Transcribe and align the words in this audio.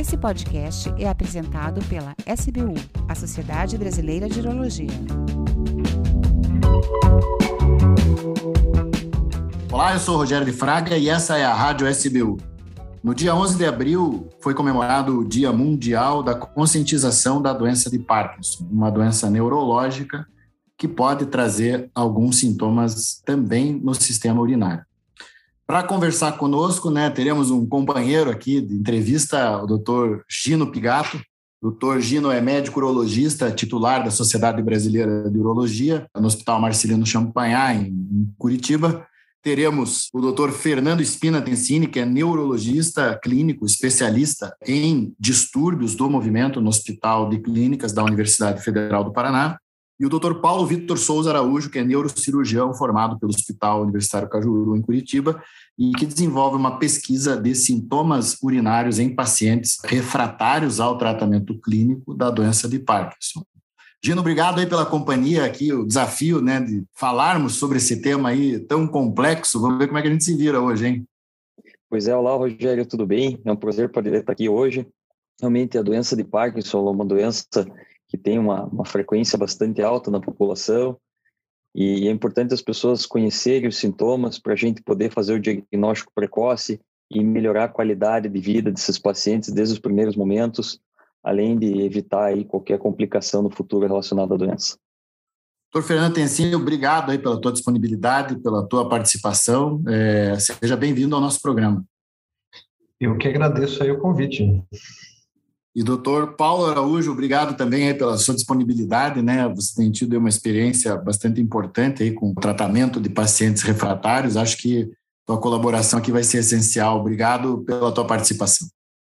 Esse 0.00 0.16
podcast 0.16 0.90
é 0.98 1.06
apresentado 1.06 1.84
pela 1.84 2.14
SBU, 2.26 2.72
a 3.06 3.14
Sociedade 3.14 3.76
Brasileira 3.76 4.30
de 4.30 4.40
Urologia. 4.40 4.88
Olá, 9.70 9.92
eu 9.92 9.98
sou 9.98 10.16
Rogério 10.16 10.46
de 10.46 10.52
Fraga 10.52 10.96
e 10.96 11.10
essa 11.10 11.36
é 11.36 11.44
a 11.44 11.52
Rádio 11.52 11.86
SBU. 11.86 12.38
No 13.04 13.14
dia 13.14 13.34
11 13.34 13.58
de 13.58 13.66
abril 13.66 14.26
foi 14.40 14.54
comemorado 14.54 15.18
o 15.18 15.28
Dia 15.28 15.52
Mundial 15.52 16.22
da 16.22 16.34
Conscientização 16.34 17.42
da 17.42 17.52
Doença 17.52 17.90
de 17.90 17.98
Parkinson, 17.98 18.66
uma 18.70 18.90
doença 18.90 19.28
neurológica 19.28 20.26
que 20.78 20.88
pode 20.88 21.26
trazer 21.26 21.90
alguns 21.94 22.38
sintomas 22.38 23.20
também 23.22 23.74
no 23.74 23.94
sistema 23.94 24.40
urinário. 24.40 24.82
Para 25.70 25.84
conversar 25.84 26.32
conosco, 26.32 26.90
né, 26.90 27.08
teremos 27.10 27.48
um 27.48 27.64
companheiro 27.64 28.28
aqui 28.28 28.60
de 28.60 28.74
entrevista, 28.74 29.62
o 29.62 29.68
Dr. 29.68 30.22
Gino 30.28 30.72
Pigato. 30.72 31.22
O 31.62 31.70
Dr. 31.70 32.00
Gino 32.00 32.28
é 32.28 32.40
médico 32.40 32.80
urologista, 32.80 33.52
titular 33.52 34.02
da 34.02 34.10
Sociedade 34.10 34.60
Brasileira 34.64 35.30
de 35.30 35.38
Urologia, 35.38 36.08
no 36.16 36.26
Hospital 36.26 36.60
Marcelino 36.60 37.06
Champagnat, 37.06 37.86
em 37.86 38.34
Curitiba. 38.36 39.06
Teremos 39.44 40.08
o 40.12 40.20
Dr. 40.20 40.50
Fernando 40.50 41.02
Espina 41.02 41.40
Tensini, 41.40 41.86
que 41.86 42.00
é 42.00 42.04
neurologista 42.04 43.16
clínico, 43.22 43.64
especialista 43.64 44.52
em 44.66 45.14
distúrbios 45.20 45.94
do 45.94 46.10
movimento 46.10 46.60
no 46.60 46.68
Hospital 46.68 47.28
de 47.28 47.38
Clínicas 47.38 47.92
da 47.92 48.02
Universidade 48.02 48.60
Federal 48.60 49.04
do 49.04 49.12
Paraná 49.12 49.56
e 50.00 50.06
o 50.06 50.08
Dr. 50.08 50.36
Paulo 50.40 50.64
Vitor 50.64 50.96
Souza 50.96 51.28
Araújo, 51.28 51.68
que 51.68 51.78
é 51.78 51.84
neurocirurgião 51.84 52.72
formado 52.72 53.18
pelo 53.18 53.30
Hospital 53.30 53.82
Universitário 53.82 54.30
Cajuru, 54.30 54.74
em 54.74 54.80
Curitiba, 54.80 55.42
e 55.78 55.92
que 55.92 56.06
desenvolve 56.06 56.56
uma 56.56 56.78
pesquisa 56.78 57.36
de 57.36 57.54
sintomas 57.54 58.38
urinários 58.42 58.98
em 58.98 59.14
pacientes 59.14 59.78
refratários 59.84 60.80
ao 60.80 60.96
tratamento 60.96 61.60
clínico 61.60 62.14
da 62.14 62.30
doença 62.30 62.66
de 62.66 62.78
Parkinson. 62.78 63.44
Gino, 64.02 64.22
obrigado 64.22 64.58
aí 64.58 64.66
pela 64.66 64.86
companhia 64.86 65.44
aqui, 65.44 65.70
o 65.70 65.84
desafio 65.84 66.40
né, 66.40 66.58
de 66.58 66.82
falarmos 66.94 67.56
sobre 67.56 67.76
esse 67.76 68.00
tema 68.00 68.30
aí 68.30 68.58
tão 68.58 68.88
complexo. 68.88 69.60
Vamos 69.60 69.76
ver 69.76 69.88
como 69.88 69.98
é 69.98 70.02
que 70.02 70.08
a 70.08 70.10
gente 70.12 70.24
se 70.24 70.34
vira 70.34 70.62
hoje, 70.62 70.86
hein? 70.86 71.06
Pois 71.90 72.08
é, 72.08 72.16
olá 72.16 72.34
Rogério, 72.34 72.86
tudo 72.86 73.06
bem? 73.06 73.38
É 73.44 73.52
um 73.52 73.56
prazer 73.56 73.90
poder 73.90 74.14
estar 74.14 74.32
aqui 74.32 74.48
hoje. 74.48 74.88
Realmente 75.38 75.76
a 75.76 75.82
doença 75.82 76.16
de 76.16 76.24
Parkinson 76.24 76.88
é 76.88 76.90
uma 76.90 77.04
doença 77.04 77.44
que 78.10 78.18
tem 78.18 78.38
uma, 78.38 78.64
uma 78.64 78.84
frequência 78.84 79.38
bastante 79.38 79.80
alta 79.80 80.10
na 80.10 80.20
população, 80.20 80.98
e 81.72 82.08
é 82.08 82.10
importante 82.10 82.52
as 82.52 82.60
pessoas 82.60 83.06
conhecerem 83.06 83.68
os 83.68 83.76
sintomas 83.76 84.36
para 84.36 84.54
a 84.54 84.56
gente 84.56 84.82
poder 84.82 85.12
fazer 85.12 85.34
o 85.34 85.40
diagnóstico 85.40 86.12
precoce 86.12 86.80
e 87.08 87.22
melhorar 87.22 87.64
a 87.64 87.68
qualidade 87.68 88.28
de 88.28 88.40
vida 88.40 88.72
desses 88.72 88.98
pacientes 88.98 89.52
desde 89.52 89.74
os 89.74 89.78
primeiros 89.78 90.16
momentos, 90.16 90.80
além 91.22 91.56
de 91.56 91.82
evitar 91.82 92.24
aí 92.24 92.44
qualquer 92.44 92.78
complicação 92.78 93.42
no 93.42 93.50
futuro 93.50 93.86
relacionada 93.86 94.34
à 94.34 94.36
doença. 94.36 94.76
Doutor 95.72 95.86
Fernando 95.86 96.14
Tensini, 96.14 96.56
obrigado 96.56 97.10
aí 97.12 97.18
pela 97.18 97.40
tua 97.40 97.52
disponibilidade, 97.52 98.40
pela 98.40 98.66
tua 98.66 98.88
participação. 98.88 99.80
É, 99.86 100.36
seja 100.40 100.76
bem-vindo 100.76 101.14
ao 101.14 101.20
nosso 101.20 101.40
programa. 101.40 101.84
Eu 102.98 103.16
que 103.16 103.28
agradeço 103.28 103.80
aí 103.80 103.92
o 103.92 104.00
convite. 104.00 104.60
E 105.74 105.84
doutor 105.84 106.34
Paulo 106.34 106.66
Araújo, 106.66 107.12
obrigado 107.12 107.56
também 107.56 107.86
aí 107.86 107.94
pela 107.94 108.18
sua 108.18 108.34
disponibilidade, 108.34 109.22
né? 109.22 109.48
Você 109.50 109.76
tem 109.76 109.90
tido 109.90 110.18
uma 110.18 110.28
experiência 110.28 110.96
bastante 110.96 111.40
importante 111.40 112.02
aí 112.02 112.12
com 112.12 112.30
o 112.30 112.34
tratamento 112.34 113.00
de 113.00 113.08
pacientes 113.08 113.62
refratários. 113.62 114.36
Acho 114.36 114.56
que 114.58 114.90
tua 115.24 115.40
colaboração 115.40 116.00
aqui 116.00 116.10
vai 116.10 116.24
ser 116.24 116.38
essencial. 116.38 116.98
Obrigado 116.98 117.62
pela 117.64 117.94
tua 117.94 118.04
participação. 118.04 118.66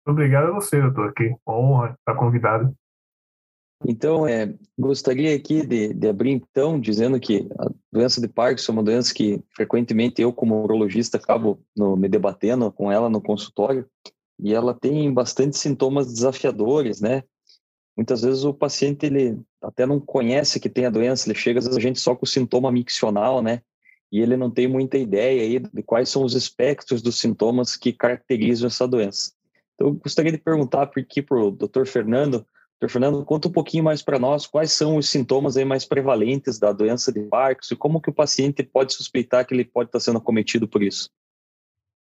Obrigado 0.07 0.49
a 0.49 0.55
você, 0.55 0.79
doutor. 0.79 1.09
Aqui, 1.09 1.35
honra 1.49 1.97
estar 1.99 2.15
convidado. 2.17 2.75
Então, 3.87 4.29
é, 4.29 4.55
gostaria 4.79 5.35
aqui 5.35 5.67
de, 5.67 5.93
de, 5.95 6.09
abrir 6.09 6.31
então 6.31 6.79
dizendo 6.79 7.19
que 7.19 7.49
a 7.59 7.71
doença 7.91 8.21
de 8.21 8.29
Parkinson 8.29 8.73
é 8.73 8.75
uma 8.75 8.83
doença 8.83 9.13
que 9.13 9.43
frequentemente 9.57 10.21
eu, 10.21 10.33
como 10.33 10.63
urologista, 10.63 11.17
acabo 11.17 11.61
no, 11.77 11.97
me 11.97 12.09
debatendo 12.09 12.71
com 12.71 12.93
ela 12.93 13.09
no 13.09 13.21
consultório 13.21 13.87
e 14.39 14.53
ela 14.53 14.75
tem 14.75 15.13
bastante 15.13 15.57
sintomas 15.57 16.13
desafiadores, 16.13 17.01
né? 17.01 17.23
Muitas 17.97 18.23
vezes 18.23 18.45
o 18.45 18.55
paciente 18.55 19.07
ele 19.07 19.41
até 19.63 19.85
não 19.87 20.01
conhece 20.01 20.59
que 20.59 20.69
tem 20.69 20.87
a 20.87 20.91
doença, 20.91 21.29
ele 21.29 21.39
chega 21.39 21.59
às 21.59 21.67
vezes 21.67 21.79
a 21.79 21.81
gente 21.81 22.01
só 22.01 22.15
com 22.15 22.25
o 22.25 22.29
sintoma 22.29 22.73
miccional, 22.73 23.43
né? 23.43 23.63
E 24.11 24.21
ele 24.21 24.37
não 24.37 24.51
tem 24.51 24.69
muita 24.69 24.99
ideia 24.99 25.43
aí 25.43 25.59
de 25.59 25.83
quais 25.83 26.09
são 26.09 26.23
os 26.23 26.35
espectros 26.35 27.01
dos 27.01 27.19
sintomas 27.19 27.77
que 27.77 27.93
caracterizam 27.93 28.67
essa 28.67 28.87
doença. 28.87 29.33
Então, 29.75 29.89
eu 29.89 29.95
gostaria 29.95 30.31
de 30.31 30.39
perguntar 30.39 30.83
aqui 30.83 31.23
para 31.23 31.39
o 31.39 31.51
Dr. 31.51 31.87
Fernando. 31.87 32.47
Dr. 32.79 32.91
Fernando, 32.91 33.25
conta 33.25 33.49
um 33.49 33.53
pouquinho 33.53 33.85
mais 33.85 34.03
para 34.03 34.19
nós 34.19 34.47
quais 34.47 34.73
são 34.73 34.97
os 34.97 35.09
sintomas 35.09 35.57
aí 35.57 35.65
mais 35.65 35.87
prevalentes 35.87 36.59
da 36.59 36.73
doença 36.73 37.11
de 37.11 37.21
Parkinson 37.23 37.75
e 37.75 37.79
como 37.79 38.03
que 38.03 38.11
o 38.11 38.15
paciente 38.15 38.63
pode 38.63 38.93
suspeitar 38.93 39.47
que 39.47 39.55
ele 39.55 39.65
pode 39.65 39.89
estar 39.89 40.01
sendo 40.01 40.19
acometido 40.19 40.69
por 40.69 40.83
isso. 40.83 41.09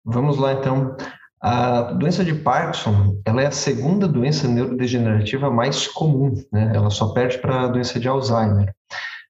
Vamos 0.05 0.37
lá, 0.37 0.53
então. 0.53 0.97
A 1.43 1.83
doença 1.95 2.25
de 2.25 2.35
Parkinson, 2.35 3.21
ela 3.25 3.43
é 3.43 3.47
a 3.47 3.51
segunda 3.51 4.07
doença 4.07 4.47
neurodegenerativa 4.47 5.51
mais 5.51 5.89
comum, 5.89 6.33
né? 6.53 6.71
Ela 6.73 6.89
só 6.89 7.09
perde 7.09 7.39
para 7.39 7.63
a 7.63 7.67
doença 7.67 7.99
de 7.99 8.07
Alzheimer. 8.07 8.73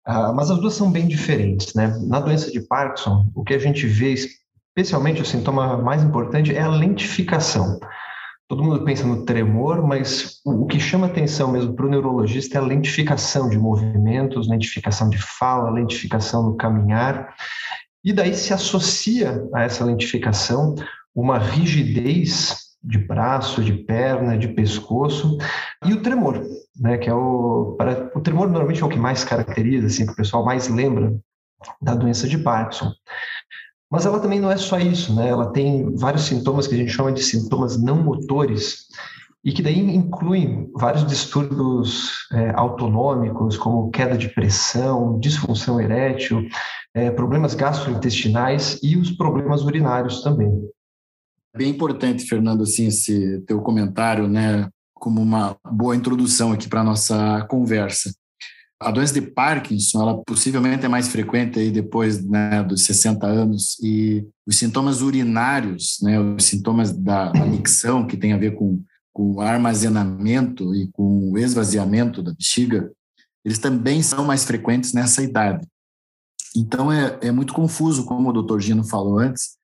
Ah, 0.04 0.30
mas 0.30 0.50
as 0.50 0.58
duas 0.58 0.74
são 0.74 0.92
bem 0.92 1.08
diferentes, 1.08 1.72
né? 1.72 1.96
Na 2.06 2.20
doença 2.20 2.50
de 2.50 2.60
Parkinson, 2.60 3.30
o 3.34 3.42
que 3.42 3.54
a 3.54 3.58
gente 3.58 3.86
vê, 3.86 4.12
especialmente 4.12 5.22
o 5.22 5.24
sintoma 5.24 5.78
mais 5.78 6.02
importante, 6.02 6.54
é 6.54 6.60
a 6.60 6.68
lentificação. 6.68 7.80
Todo 8.46 8.62
mundo 8.62 8.84
pensa 8.84 9.06
no 9.06 9.24
tremor, 9.24 9.80
mas 9.80 10.42
o 10.44 10.66
que 10.66 10.78
chama 10.78 11.06
atenção 11.06 11.50
mesmo 11.50 11.74
para 11.74 11.86
o 11.86 11.88
neurologista 11.88 12.58
é 12.58 12.60
a 12.60 12.64
lentificação 12.64 13.48
de 13.48 13.58
movimentos, 13.58 14.50
lentificação 14.50 15.08
de 15.08 15.16
fala, 15.16 15.70
lentificação 15.70 16.42
no 16.42 16.56
caminhar. 16.58 17.34
E 18.04 18.12
daí 18.12 18.34
se 18.34 18.52
associa 18.52 19.42
a 19.54 19.62
essa 19.62 19.82
lentificação 19.82 20.74
uma 21.14 21.38
rigidez 21.38 22.56
de 22.82 22.98
braço, 22.98 23.62
de 23.62 23.72
perna, 23.72 24.36
de 24.36 24.48
pescoço 24.48 25.38
e 25.84 25.92
o 25.92 26.02
tremor, 26.02 26.42
né, 26.78 26.98
que 26.98 27.08
é 27.08 27.14
o 27.14 27.76
para, 27.78 28.10
o 28.14 28.20
tremor 28.20 28.48
normalmente 28.48 28.82
é 28.82 28.86
o 28.86 28.88
que 28.88 28.98
mais 28.98 29.24
caracteriza, 29.24 29.86
assim, 29.86 30.06
que 30.06 30.12
o 30.12 30.16
pessoal 30.16 30.44
mais 30.44 30.68
lembra 30.68 31.14
da 31.80 31.94
doença 31.94 32.26
de 32.26 32.38
Parkinson. 32.38 32.92
Mas 33.90 34.06
ela 34.06 34.18
também 34.18 34.40
não 34.40 34.50
é 34.50 34.56
só 34.56 34.78
isso, 34.78 35.14
né? 35.14 35.28
Ela 35.28 35.52
tem 35.52 35.94
vários 35.94 36.22
sintomas 36.22 36.66
que 36.66 36.74
a 36.74 36.78
gente 36.78 36.90
chama 36.90 37.12
de 37.12 37.22
sintomas 37.22 37.80
não 37.80 38.02
motores 38.02 38.86
e 39.44 39.52
que 39.52 39.62
daí 39.62 39.78
incluem 39.78 40.70
vários 40.74 41.06
distúrbios 41.06 42.10
é, 42.32 42.52
autonômicos, 42.54 43.58
como 43.58 43.90
queda 43.90 44.16
de 44.16 44.28
pressão, 44.28 45.18
disfunção 45.18 45.80
erétil, 45.80 46.46
é, 46.94 47.10
problemas 47.10 47.54
gastrointestinais 47.54 48.78
e 48.82 48.96
os 48.96 49.10
problemas 49.10 49.62
urinários 49.62 50.22
também. 50.22 50.50
Bem 51.54 51.68
importante, 51.68 52.24
Fernando, 52.24 52.62
assim, 52.62 52.86
esse 52.86 53.40
teu 53.46 53.60
comentário, 53.60 54.26
né, 54.26 54.70
como 54.94 55.20
uma 55.20 55.54
boa 55.70 55.94
introdução 55.94 56.50
aqui 56.50 56.66
para 56.66 56.80
a 56.80 56.84
nossa 56.84 57.46
conversa. 57.50 58.10
A 58.80 58.90
doença 58.90 59.12
de 59.12 59.20
Parkinson, 59.20 60.00
ela 60.00 60.24
possivelmente 60.24 60.86
é 60.86 60.88
mais 60.88 61.08
frequente 61.08 61.58
aí 61.58 61.70
depois 61.70 62.24
né, 62.24 62.62
dos 62.62 62.84
60 62.84 63.26
anos 63.26 63.78
e 63.82 64.26
os 64.46 64.56
sintomas 64.56 65.02
urinários, 65.02 65.98
né, 66.02 66.18
os 66.18 66.44
sintomas 66.44 66.90
da, 66.90 67.30
micção, 67.46 68.06
que 68.06 68.16
tem 68.16 68.32
a 68.32 68.38
ver 68.38 68.56
com, 68.56 68.82
com 69.12 69.40
armazenamento 69.40 70.74
e 70.74 70.88
com 70.88 71.36
esvaziamento 71.36 72.22
da 72.22 72.32
bexiga, 72.32 72.90
eles 73.44 73.58
também 73.58 74.02
são 74.02 74.24
mais 74.24 74.42
frequentes 74.44 74.94
nessa 74.94 75.22
idade. 75.22 75.66
Então, 76.56 76.90
é, 76.90 77.18
é 77.20 77.30
muito 77.30 77.52
confuso, 77.52 78.04
como 78.06 78.30
o 78.30 78.32
doutor 78.32 78.60
Gino 78.60 78.84
falou 78.84 79.18
antes, 79.18 79.60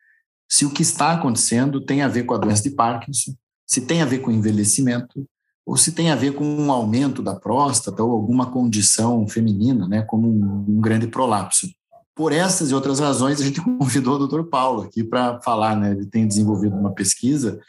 se 0.48 0.64
o 0.64 0.70
que 0.70 0.82
está 0.82 1.12
acontecendo 1.12 1.80
tem 1.80 2.02
a 2.02 2.08
ver 2.08 2.24
com 2.24 2.34
a 2.34 2.38
doença 2.38 2.62
de 2.62 2.70
Parkinson, 2.70 3.32
se 3.66 3.82
tem 3.82 4.00
a 4.00 4.06
ver 4.06 4.20
com 4.20 4.30
envelhecimento, 4.30 5.26
ou 5.66 5.76
se 5.76 5.92
tem 5.92 6.10
a 6.10 6.16
ver 6.16 6.32
com 6.32 6.44
um 6.44 6.72
aumento 6.72 7.22
da 7.22 7.34
próstata 7.34 8.02
ou 8.02 8.12
alguma 8.12 8.50
condição 8.50 9.28
feminina, 9.28 9.86
né, 9.86 10.00
como 10.00 10.26
um, 10.26 10.64
um 10.66 10.80
grande 10.80 11.06
prolapso. 11.06 11.68
Por 12.16 12.32
essas 12.32 12.70
e 12.70 12.74
outras 12.74 12.98
razões, 12.98 13.38
a 13.38 13.44
gente 13.44 13.60
convidou 13.78 14.18
o 14.18 14.26
Dr. 14.26 14.44
Paulo 14.44 14.82
aqui 14.82 15.04
para 15.04 15.40
falar, 15.42 15.76
né? 15.76 15.92
Ele 15.92 16.06
tem 16.06 16.26
desenvolvido 16.26 16.74
uma 16.74 16.92
pesquisa. 16.92 17.60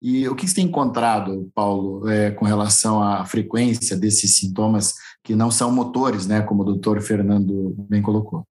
E 0.00 0.28
o 0.28 0.36
que 0.36 0.46
você 0.46 0.54
tem 0.54 0.66
encontrado, 0.66 1.50
Paulo, 1.54 2.08
é, 2.08 2.30
com 2.30 2.44
relação 2.44 3.02
à 3.02 3.24
frequência 3.24 3.96
desses 3.96 4.36
sintomas 4.36 4.94
que 5.24 5.34
não 5.34 5.50
são 5.50 5.72
motores, 5.72 6.26
né? 6.26 6.42
Como 6.42 6.62
o 6.62 6.64
doutor 6.64 7.00
Fernando 7.00 7.74
bem 7.88 8.02
colocou. 8.02 8.46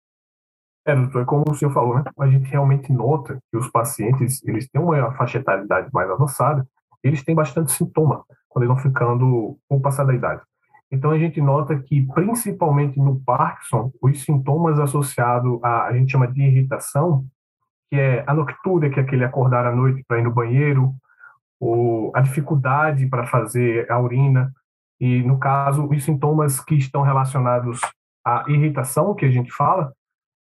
É, 0.85 0.97
doutor, 0.97 1.25
como 1.25 1.45
o 1.49 1.55
senhor 1.55 1.73
falou, 1.73 1.97
né? 1.97 2.05
A 2.19 2.27
gente 2.27 2.51
realmente 2.51 2.93
nota 2.93 3.39
que 3.51 3.57
os 3.57 3.69
pacientes, 3.69 4.43
eles 4.45 4.69
têm 4.69 4.83
uma 4.83 5.13
faixa 5.13 5.39
etária 5.39 5.65
mais 5.93 6.11
avançada, 6.11 6.67
eles 7.03 7.23
têm 7.23 7.35
bastante 7.35 7.73
sintoma 7.73 8.25
quando 8.49 8.65
eles 8.65 8.75
vão 8.75 8.83
ficando 8.83 9.57
com 9.69 9.77
o 9.77 9.81
passar 9.81 10.05
da 10.05 10.15
idade. 10.15 10.43
Então 10.91 11.11
a 11.11 11.19
gente 11.19 11.41
nota 11.41 11.79
que, 11.79 12.07
principalmente 12.13 12.99
no 12.99 13.21
Parkinson, 13.21 13.91
os 14.03 14.23
sintomas 14.23 14.79
associados 14.79 15.59
a, 15.63 15.87
a 15.87 15.93
gente 15.95 16.13
chama 16.13 16.29
de 16.29 16.43
irritação, 16.43 17.25
que 17.89 17.97
é 17.97 18.25
a 18.27 18.35
noctúria, 18.35 18.91
que 18.91 19.01
é 19.01 19.03
aquele 19.03 19.25
acordar 19.25 19.67
à 19.67 19.75
noite 19.75 20.05
para 20.07 20.19
ir 20.19 20.23
no 20.23 20.31
banheiro, 20.31 20.95
o, 21.61 22.11
a 22.15 22.21
dificuldade 22.21 23.07
para 23.07 23.27
fazer 23.27 23.91
a 23.91 23.99
urina, 24.01 24.53
e 25.01 25.23
no 25.23 25.39
caso, 25.39 25.87
os 25.89 26.05
sintomas 26.05 26.61
que 26.61 26.75
estão 26.75 27.03
relacionados 27.03 27.81
à 28.25 28.45
irritação, 28.49 29.15
que 29.15 29.25
a 29.25 29.31
gente 29.31 29.51
fala, 29.51 29.93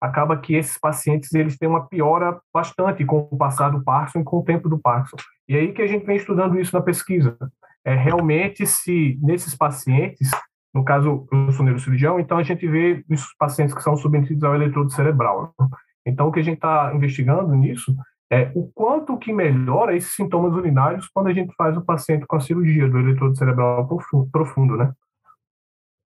acaba 0.01 0.35
que 0.35 0.55
esses 0.55 0.79
pacientes 0.79 1.31
eles 1.33 1.57
têm 1.57 1.69
uma 1.69 1.85
piora 1.85 2.41
bastante 2.51 3.05
com 3.05 3.27
o 3.31 3.37
passar 3.37 3.69
do 3.69 3.83
Parkinson 3.83 4.21
e 4.21 4.23
com 4.23 4.39
o 4.39 4.43
tempo 4.43 4.67
do 4.67 4.79
Parkinson. 4.79 5.17
E 5.47 5.55
aí 5.55 5.71
que 5.71 5.81
a 5.81 5.87
gente 5.87 6.05
vem 6.05 6.17
estudando 6.17 6.59
isso 6.59 6.75
na 6.75 6.81
pesquisa. 6.81 7.37
É 7.85 7.93
realmente 7.93 8.65
se 8.65 9.19
nesses 9.21 9.55
pacientes, 9.55 10.29
no 10.73 10.83
caso 10.83 11.27
eu 11.31 11.51
sou 11.51 11.63
neurocirurgião, 11.63 12.19
então 12.19 12.37
a 12.37 12.43
gente 12.43 12.67
vê 12.67 13.03
os 13.09 13.33
pacientes 13.37 13.75
que 13.75 13.81
são 13.83 13.95
submetidos 13.95 14.43
ao 14.43 14.55
eletrodo 14.55 14.91
cerebral. 14.91 15.53
Né? 15.59 15.67
Então 16.05 16.27
o 16.27 16.31
que 16.31 16.39
a 16.39 16.43
gente 16.43 16.55
está 16.55 16.91
investigando 16.95 17.53
nisso 17.55 17.95
é 18.31 18.51
o 18.55 18.71
quanto 18.73 19.17
que 19.17 19.33
melhora 19.33 19.95
esses 19.95 20.15
sintomas 20.15 20.53
urinários 20.53 21.07
quando 21.13 21.27
a 21.27 21.33
gente 21.33 21.53
faz 21.55 21.75
o 21.75 21.81
paciente 21.81 22.25
com 22.25 22.37
a 22.37 22.39
cirurgia 22.39 22.87
do 22.87 22.97
eletrodo 22.97 23.35
cerebral 23.35 23.87
profundo, 24.31 24.77
né? 24.77 24.91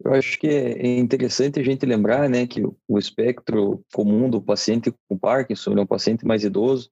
Eu 0.06 0.13
acho 0.13 0.38
que 0.38 0.48
é 0.48 1.00
interessante 1.00 1.60
a 1.60 1.63
gente 1.63 1.84
lembrar, 1.84 2.30
né, 2.30 2.46
que 2.46 2.62
o 2.88 3.00
espectro 3.00 3.84
comum 3.92 4.30
do 4.30 4.40
paciente 4.40 4.94
com 5.10 5.18
Parkinson 5.18 5.74
é 5.74 5.81
um 5.81 5.86
paciente 5.88 6.24
mais 6.24 6.44
idoso. 6.44 6.92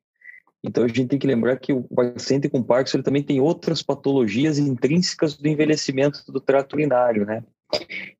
Então 0.63 0.83
a 0.83 0.88
gente 0.88 1.06
tem 1.06 1.19
que 1.19 1.27
lembrar 1.27 1.57
que 1.57 1.71
o 1.71 1.83
paciente 1.83 2.50
com 2.50 2.63
Parkinson 2.63 2.98
ele 2.98 3.04
também 3.04 3.21
tem 3.21 3.39
outras 3.39 3.83
patologias 3.83 4.57
intrínsecas 4.57 5.38
do 5.38 5.48
envelhecimento 5.48 6.24
do 6.31 6.42
trato 6.42 6.74
urinário, 6.74 7.24
né? 7.24 7.44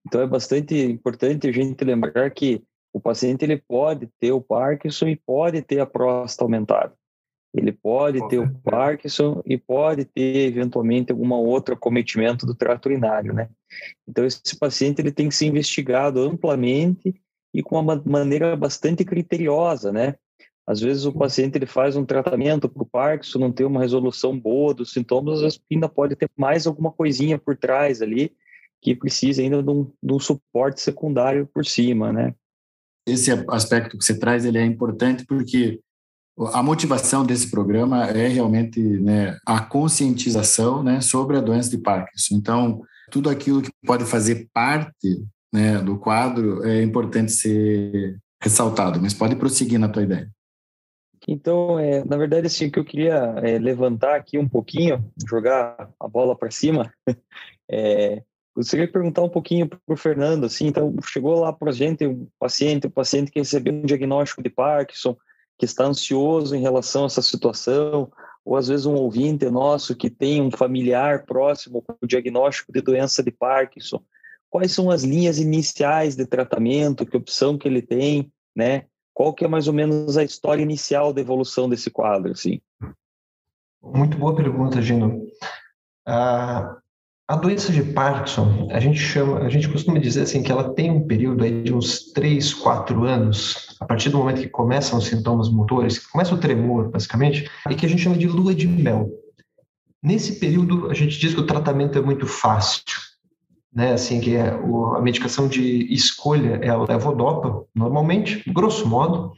Então 0.06 0.22
é 0.22 0.28
bastante 0.28 0.76
importante 0.76 1.48
a 1.48 1.52
gente 1.52 1.84
lembrar 1.84 2.30
que 2.30 2.62
o 2.94 3.00
paciente 3.00 3.44
ele 3.44 3.58
pode 3.58 4.08
ter 4.20 4.32
o 4.32 4.42
Parkinson 4.42 5.08
e 5.08 5.16
pode 5.16 5.64
ter 5.64 5.80
a 5.80 5.88
próstata 5.88 6.44
aumentada. 6.44 6.94
Ele 7.54 7.72
pode 7.72 8.28
ter 8.30 8.40
o 8.40 8.52
Parkinson 8.64 9.42
e 9.46 9.58
pode 9.58 10.06
ter 10.06 10.48
eventualmente 10.48 11.12
alguma 11.12 11.38
outra 11.38 11.76
cometimento 11.76 12.46
do 12.48 12.56
trato 12.56 12.88
urinário, 12.88 13.32
né? 13.32 13.48
Então 14.08 14.26
esse 14.26 14.58
paciente 14.58 15.00
ele 15.00 15.12
tem 15.12 15.30
que 15.30 15.36
ser 15.36 15.46
investigado 15.46 16.20
amplamente 16.22 17.14
e 17.54 17.62
com 17.62 17.80
uma 17.80 18.02
maneira 18.04 18.56
bastante 18.56 19.06
criteriosa, 19.06 19.92
né? 19.92 20.16
Às 20.66 20.80
vezes 20.80 21.06
o 21.06 21.14
paciente 21.14 21.58
ele 21.58 21.66
faz 21.66 21.96
um 21.96 22.06
tratamento 22.06 22.68
para 22.68 22.82
o 22.82 22.86
Parkinson, 22.86 23.38
não 23.38 23.52
tem 23.52 23.66
uma 23.66 23.82
resolução 23.82 24.38
boa 24.38 24.74
dos 24.74 24.92
sintomas, 24.92 25.36
às 25.36 25.42
vezes 25.42 25.62
ainda 25.72 25.90
pode 25.90 26.16
ter 26.16 26.30
mais 26.36 26.66
alguma 26.66 26.92
coisinha 26.92 27.38
por 27.38 27.56
trás 27.56 28.02
ali 28.02 28.32
que 28.82 28.96
precisa 28.96 29.42
ainda 29.42 29.62
de 29.62 29.70
um, 29.70 29.92
de 30.02 30.14
um 30.14 30.20
suporte 30.20 30.82
secundário 30.82 31.48
por 31.54 31.66
cima, 31.66 32.12
né? 32.12 32.34
Esse 33.08 33.32
aspecto 33.50 33.98
que 33.98 34.04
você 34.04 34.18
traz 34.18 34.46
ele 34.46 34.58
é 34.58 34.66
importante 34.66 35.26
porque 35.26 35.82
a 36.52 36.64
motivação 36.64 37.26
desse 37.26 37.50
programa 37.50 38.08
é 38.08 38.28
realmente 38.28 38.80
né, 38.80 39.38
a 39.46 39.62
conscientização 39.62 40.82
né, 40.82 41.00
sobre 41.00 41.38
a 41.38 41.42
doença 41.42 41.70
de 41.70 41.78
Parkinson. 41.78 42.36
Então, 42.36 42.82
tudo 43.12 43.30
aquilo 43.30 43.62
que 43.62 43.72
pode 43.86 44.06
fazer 44.06 44.50
parte 44.52 45.24
né, 45.54 45.78
do 45.80 45.98
quadro 45.98 46.66
é 46.68 46.82
importante 46.82 47.32
ser 47.32 48.18
ressaltado, 48.42 49.00
mas 49.00 49.14
pode 49.14 49.36
prosseguir 49.36 49.80
na 49.80 49.88
tua 49.88 50.04
ideia. 50.04 50.30
Então, 51.28 51.80
é, 51.80 52.04
na 52.04 52.18
verdade, 52.18 52.48
assim, 52.48 52.68
o 52.68 52.72
que 52.72 52.80
eu 52.80 52.84
queria 52.84 53.36
é, 53.44 53.58
levantar 53.58 54.16
aqui 54.16 54.38
um 54.38 54.50
pouquinho, 54.50 55.06
jogar 55.26 55.90
a 55.98 56.08
bola 56.08 56.36
para 56.36 56.52
cima, 56.52 56.92
é, 57.72 58.22
gostaria 58.54 58.88
de 58.88 58.92
perguntar 58.92 59.22
um 59.22 59.30
pouquinho 59.30 59.70
para 59.70 59.80
o 59.88 59.96
Fernando, 59.96 60.46
assim, 60.46 60.68
então, 60.68 60.94
chegou 61.06 61.40
lá 61.40 61.54
para 61.54 61.70
a 61.70 61.74
gente 61.74 62.06
um 62.06 62.28
paciente, 62.38 62.88
um 62.88 62.92
paciente 62.92 63.32
que 63.32 63.40
recebeu 63.40 63.74
um 63.74 63.84
diagnóstico 63.84 64.44
de 64.44 64.50
Parkinson, 64.50 65.16
que 65.64 65.66
está 65.66 65.86
ansioso 65.86 66.54
em 66.54 66.60
relação 66.60 67.04
a 67.04 67.06
essa 67.06 67.22
situação, 67.22 68.12
ou 68.44 68.58
às 68.58 68.68
vezes 68.68 68.86
um 68.86 68.96
ouvinte 68.96 69.50
nosso 69.50 69.96
que 69.96 70.10
tem 70.10 70.42
um 70.42 70.52
familiar 70.52 71.26
próximo 71.26 71.82
com 71.82 71.96
diagnóstico 72.06 72.74
de 72.74 72.82
doença 72.82 73.24
de 73.24 73.32
Parkinson. 73.32 74.04
Quais 74.50 74.74
são 74.74 74.92
as 74.92 75.04
linhas 75.04 75.40
iniciais 75.40 76.18
de 76.18 76.26
tratamento, 76.26 77.06
que 77.06 77.16
opção 77.16 77.58
que 77.58 77.66
ele 77.66 77.82
tem, 77.82 78.30
né? 78.54 78.88
Qual 79.14 79.34
que 79.34 79.46
é 79.46 79.48
mais 79.48 79.70
ou 79.70 79.74
menos 79.74 80.18
a 80.18 80.24
história 80.26 80.62
inicial 80.62 81.14
da 81.14 81.22
evolução 81.22 81.70
desse 81.70 81.90
quadro, 81.90 82.34
assim? 82.34 82.60
Muito 83.82 84.18
boa 84.18 84.36
pergunta, 84.36 84.82
Gino. 84.82 85.26
Ah, 86.06 86.78
a 87.34 87.36
doença 87.36 87.74
de 87.74 87.82
Parkinson, 87.82 88.68
a 88.70 88.80
gente 88.80 89.00
chama, 89.00 89.40
a 89.40 89.50
gente 89.50 89.68
costuma 89.68 89.98
dizer 89.98 90.22
assim 90.22 90.44
que 90.44 90.52
ela 90.52 90.72
tem 90.76 90.92
um 90.92 91.08
período 91.08 91.44
aí 91.44 91.64
de 91.64 91.74
uns 91.74 92.12
3, 92.12 92.54
4 92.54 93.04
anos, 93.06 93.76
a 93.80 93.86
partir 93.86 94.12
do 94.12 94.20
momento 94.20 94.40
que 94.40 94.48
começam 94.48 95.00
os 95.00 95.08
sintomas 95.08 95.50
motores, 95.50 95.98
que 95.98 96.12
começa 96.12 96.36
o 96.36 96.38
tremor, 96.38 96.92
basicamente, 96.92 97.50
e 97.68 97.74
que 97.74 97.88
a 97.88 97.90
gente 97.90 98.04
chama 98.04 98.18
de 98.18 98.28
lua 98.28 98.54
de 98.54 98.68
mel. 98.68 99.10
Nesse 100.02 100.40
período, 100.40 100.92
a 100.92 100.94
gente 100.94 101.18
diz 101.18 101.34
que 101.34 101.40
o 101.40 101.48
tratamento 101.48 101.98
é 101.98 102.02
muito 102.04 102.28
fácil, 102.28 102.84
né? 103.74 103.94
Assim 103.94 104.20
que 104.20 104.36
é 104.36 104.50
a 104.50 105.02
medicação 105.02 105.48
de 105.48 105.92
escolha 105.92 106.60
é 106.62 106.70
a 106.70 106.78
levodopa, 106.78 107.66
normalmente, 107.74 108.48
grosso 108.52 108.88
modo, 108.88 109.32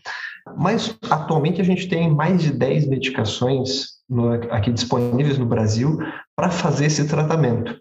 mas 0.57 0.97
atualmente 1.09 1.61
a 1.61 1.63
gente 1.63 1.87
tem 1.87 2.13
mais 2.13 2.41
de 2.41 2.51
10 2.51 2.89
medicações 2.89 3.94
no, 4.09 4.33
aqui 4.51 4.71
disponíveis 4.71 5.37
no 5.37 5.45
Brasil 5.45 5.97
para 6.35 6.49
fazer 6.49 6.85
esse 6.85 7.07
tratamento. 7.07 7.75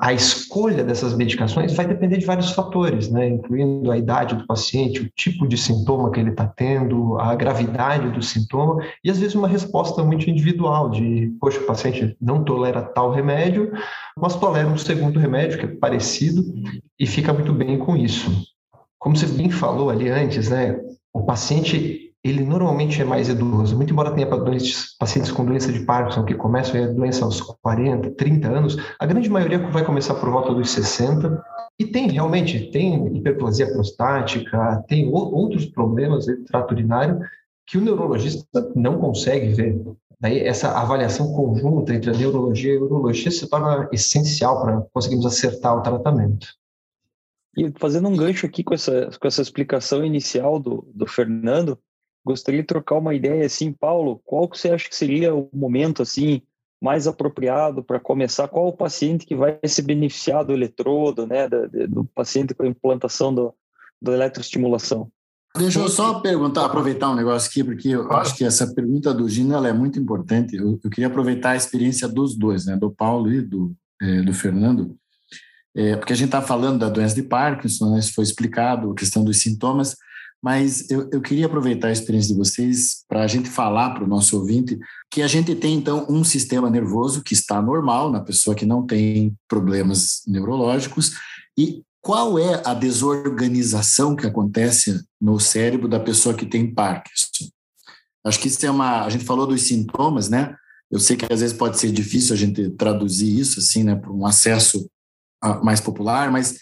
A 0.00 0.12
escolha 0.12 0.84
dessas 0.84 1.14
medicações 1.14 1.74
vai 1.74 1.86
depender 1.86 2.18
de 2.18 2.26
vários 2.26 2.50
fatores, 2.50 3.10
né, 3.10 3.26
incluindo 3.26 3.90
a 3.90 3.96
idade 3.96 4.34
do 4.34 4.46
paciente, 4.46 5.00
o 5.00 5.10
tipo 5.16 5.48
de 5.48 5.56
sintoma 5.56 6.10
que 6.10 6.20
ele 6.20 6.28
está 6.30 6.46
tendo, 6.46 7.18
a 7.18 7.34
gravidade 7.34 8.10
do 8.10 8.20
sintoma 8.20 8.84
e 9.02 9.10
às 9.10 9.18
vezes 9.18 9.34
uma 9.34 9.48
resposta 9.48 10.04
muito 10.04 10.28
individual 10.28 10.90
de, 10.90 11.34
poxa, 11.40 11.58
o 11.60 11.66
paciente 11.66 12.14
não 12.20 12.44
tolera 12.44 12.82
tal 12.82 13.10
remédio, 13.10 13.72
mas 14.14 14.36
tolera 14.36 14.68
um 14.68 14.76
segundo 14.76 15.18
remédio 15.18 15.58
que 15.58 15.64
é 15.64 15.76
parecido 15.76 16.44
e 17.00 17.06
fica 17.06 17.32
muito 17.32 17.54
bem 17.54 17.78
com 17.78 17.96
isso. 17.96 18.30
Como 18.98 19.16
você 19.16 19.26
bem 19.26 19.48
falou 19.48 19.88
ali 19.88 20.10
antes, 20.10 20.50
né, 20.50 20.78
o 21.14 21.24
paciente 21.24 22.07
ele 22.28 22.44
normalmente 22.44 23.00
é 23.00 23.04
mais 23.04 23.28
idoso. 23.28 23.76
Muito 23.76 23.92
embora 23.92 24.14
tenha 24.14 24.26
pacientes 24.98 25.30
com 25.30 25.44
doença 25.44 25.72
de 25.72 25.80
Parkinson 25.80 26.24
que 26.24 26.34
começam 26.34 26.82
a 26.82 26.86
doença 26.86 27.24
aos 27.24 27.40
40, 27.40 28.10
30 28.12 28.48
anos, 28.48 28.76
a 28.98 29.06
grande 29.06 29.28
maioria 29.28 29.58
vai 29.70 29.84
começar 29.84 30.14
por 30.14 30.30
volta 30.30 30.52
dos 30.52 30.70
60. 30.70 31.42
E 31.78 31.86
tem 31.86 32.08
realmente, 32.08 32.70
tem 32.70 33.16
hiperplasia 33.16 33.70
prostática, 33.72 34.84
tem 34.88 35.08
outros 35.12 35.66
problemas 35.66 36.26
de 36.26 36.36
trato 36.44 36.72
urinário 36.72 37.20
que 37.66 37.78
o 37.78 37.80
neurologista 37.80 38.72
não 38.74 38.98
consegue 38.98 39.48
ver. 39.48 39.80
Daí 40.20 40.40
essa 40.40 40.76
avaliação 40.76 41.32
conjunta 41.32 41.94
entre 41.94 42.10
a 42.10 42.14
neurologia 42.14 42.74
e 42.74 42.76
a 42.76 42.80
urologia 42.80 43.30
se 43.30 43.48
torna 43.48 43.88
essencial 43.92 44.60
para 44.60 44.80
conseguirmos 44.92 45.26
acertar 45.26 45.76
o 45.76 45.82
tratamento. 45.82 46.48
E 47.56 47.72
fazendo 47.78 48.08
um 48.08 48.16
gancho 48.16 48.46
aqui 48.46 48.64
com 48.64 48.74
essa, 48.74 49.10
com 49.20 49.28
essa 49.28 49.42
explicação 49.42 50.04
inicial 50.04 50.58
do, 50.58 50.86
do 50.92 51.06
Fernando, 51.06 51.78
gostaria 52.28 52.60
de 52.60 52.66
trocar 52.66 52.96
uma 52.96 53.14
ideia 53.14 53.46
assim, 53.46 53.72
Paulo, 53.72 54.20
qual 54.24 54.46
que 54.48 54.58
você 54.58 54.70
acha 54.70 54.88
que 54.88 54.94
seria 54.94 55.34
o 55.34 55.48
momento 55.52 56.02
assim 56.02 56.42
mais 56.80 57.06
apropriado 57.06 57.82
para 57.82 57.98
começar? 57.98 58.46
Qual 58.48 58.68
o 58.68 58.76
paciente 58.76 59.26
que 59.26 59.34
vai 59.34 59.58
se 59.64 59.82
beneficiar 59.82 60.44
do 60.44 60.52
eletrodo, 60.52 61.26
né, 61.26 61.48
do, 61.48 61.88
do 61.88 62.04
paciente 62.04 62.54
com 62.54 62.62
a 62.62 62.68
implantação 62.68 63.34
do, 63.34 63.54
do 64.00 64.12
eletroestimulação? 64.12 65.10
Deixa 65.56 65.80
eu 65.80 65.88
só 65.88 66.20
perguntar, 66.20 66.66
aproveitar 66.66 67.10
um 67.10 67.16
negócio 67.16 67.48
aqui, 67.48 67.64
porque 67.64 67.88
eu 67.88 68.12
acho 68.12 68.36
que 68.36 68.44
essa 68.44 68.72
pergunta 68.74 69.12
do 69.14 69.28
Gino 69.28 69.54
ela 69.54 69.66
é 69.66 69.72
muito 69.72 69.98
importante. 69.98 70.54
Eu, 70.54 70.78
eu, 70.84 70.90
queria 70.90 71.08
aproveitar 71.08 71.52
a 71.52 71.56
experiência 71.56 72.06
dos 72.06 72.36
dois, 72.36 72.66
né, 72.66 72.76
do 72.76 72.90
Paulo 72.90 73.32
e 73.32 73.40
do, 73.40 73.74
é, 74.00 74.22
do 74.22 74.34
Fernando, 74.34 74.94
é, 75.74 75.96
porque 75.96 76.12
a 76.12 76.16
gente 76.16 76.26
está 76.26 76.42
falando 76.42 76.78
da 76.78 76.90
doença 76.90 77.14
de 77.14 77.22
Parkinson, 77.22 77.92
né, 77.92 77.98
isso 77.98 78.14
foi 78.14 78.24
explicado, 78.24 78.92
a 78.92 78.94
questão 78.94 79.24
dos 79.24 79.38
sintomas, 79.38 79.96
mas 80.42 80.88
eu, 80.90 81.08
eu 81.12 81.20
queria 81.20 81.46
aproveitar 81.46 81.88
a 81.88 81.92
experiência 81.92 82.32
de 82.32 82.38
vocês 82.38 83.04
para 83.08 83.22
a 83.22 83.26
gente 83.26 83.48
falar 83.48 83.90
para 83.90 84.04
o 84.04 84.08
nosso 84.08 84.38
ouvinte 84.38 84.78
que 85.10 85.22
a 85.22 85.26
gente 85.26 85.54
tem, 85.54 85.74
então, 85.74 86.06
um 86.08 86.22
sistema 86.22 86.70
nervoso 86.70 87.22
que 87.22 87.34
está 87.34 87.60
normal 87.60 88.10
na 88.10 88.20
pessoa 88.20 88.54
que 88.54 88.64
não 88.64 88.86
tem 88.86 89.34
problemas 89.48 90.22
neurológicos 90.26 91.12
e 91.58 91.82
qual 92.00 92.38
é 92.38 92.62
a 92.64 92.72
desorganização 92.72 94.14
que 94.14 94.26
acontece 94.26 95.02
no 95.20 95.40
cérebro 95.40 95.88
da 95.88 95.98
pessoa 95.98 96.34
que 96.34 96.46
tem 96.46 96.72
Parkinson. 96.72 97.48
Acho 98.24 98.38
que 98.40 98.48
isso 98.48 98.64
é 98.64 98.70
uma. 98.70 99.04
A 99.04 99.10
gente 99.10 99.24
falou 99.24 99.46
dos 99.46 99.62
sintomas, 99.62 100.28
né? 100.28 100.54
Eu 100.90 101.00
sei 101.00 101.16
que 101.16 101.30
às 101.30 101.40
vezes 101.40 101.56
pode 101.56 101.78
ser 101.78 101.90
difícil 101.90 102.34
a 102.34 102.38
gente 102.38 102.70
traduzir 102.70 103.38
isso 103.38 103.58
assim, 103.58 103.82
né, 103.84 103.94
para 103.94 104.10
um 104.10 104.24
acesso 104.24 104.88
ah, 105.42 105.62
mais 105.62 105.80
popular, 105.80 106.30
mas 106.30 106.58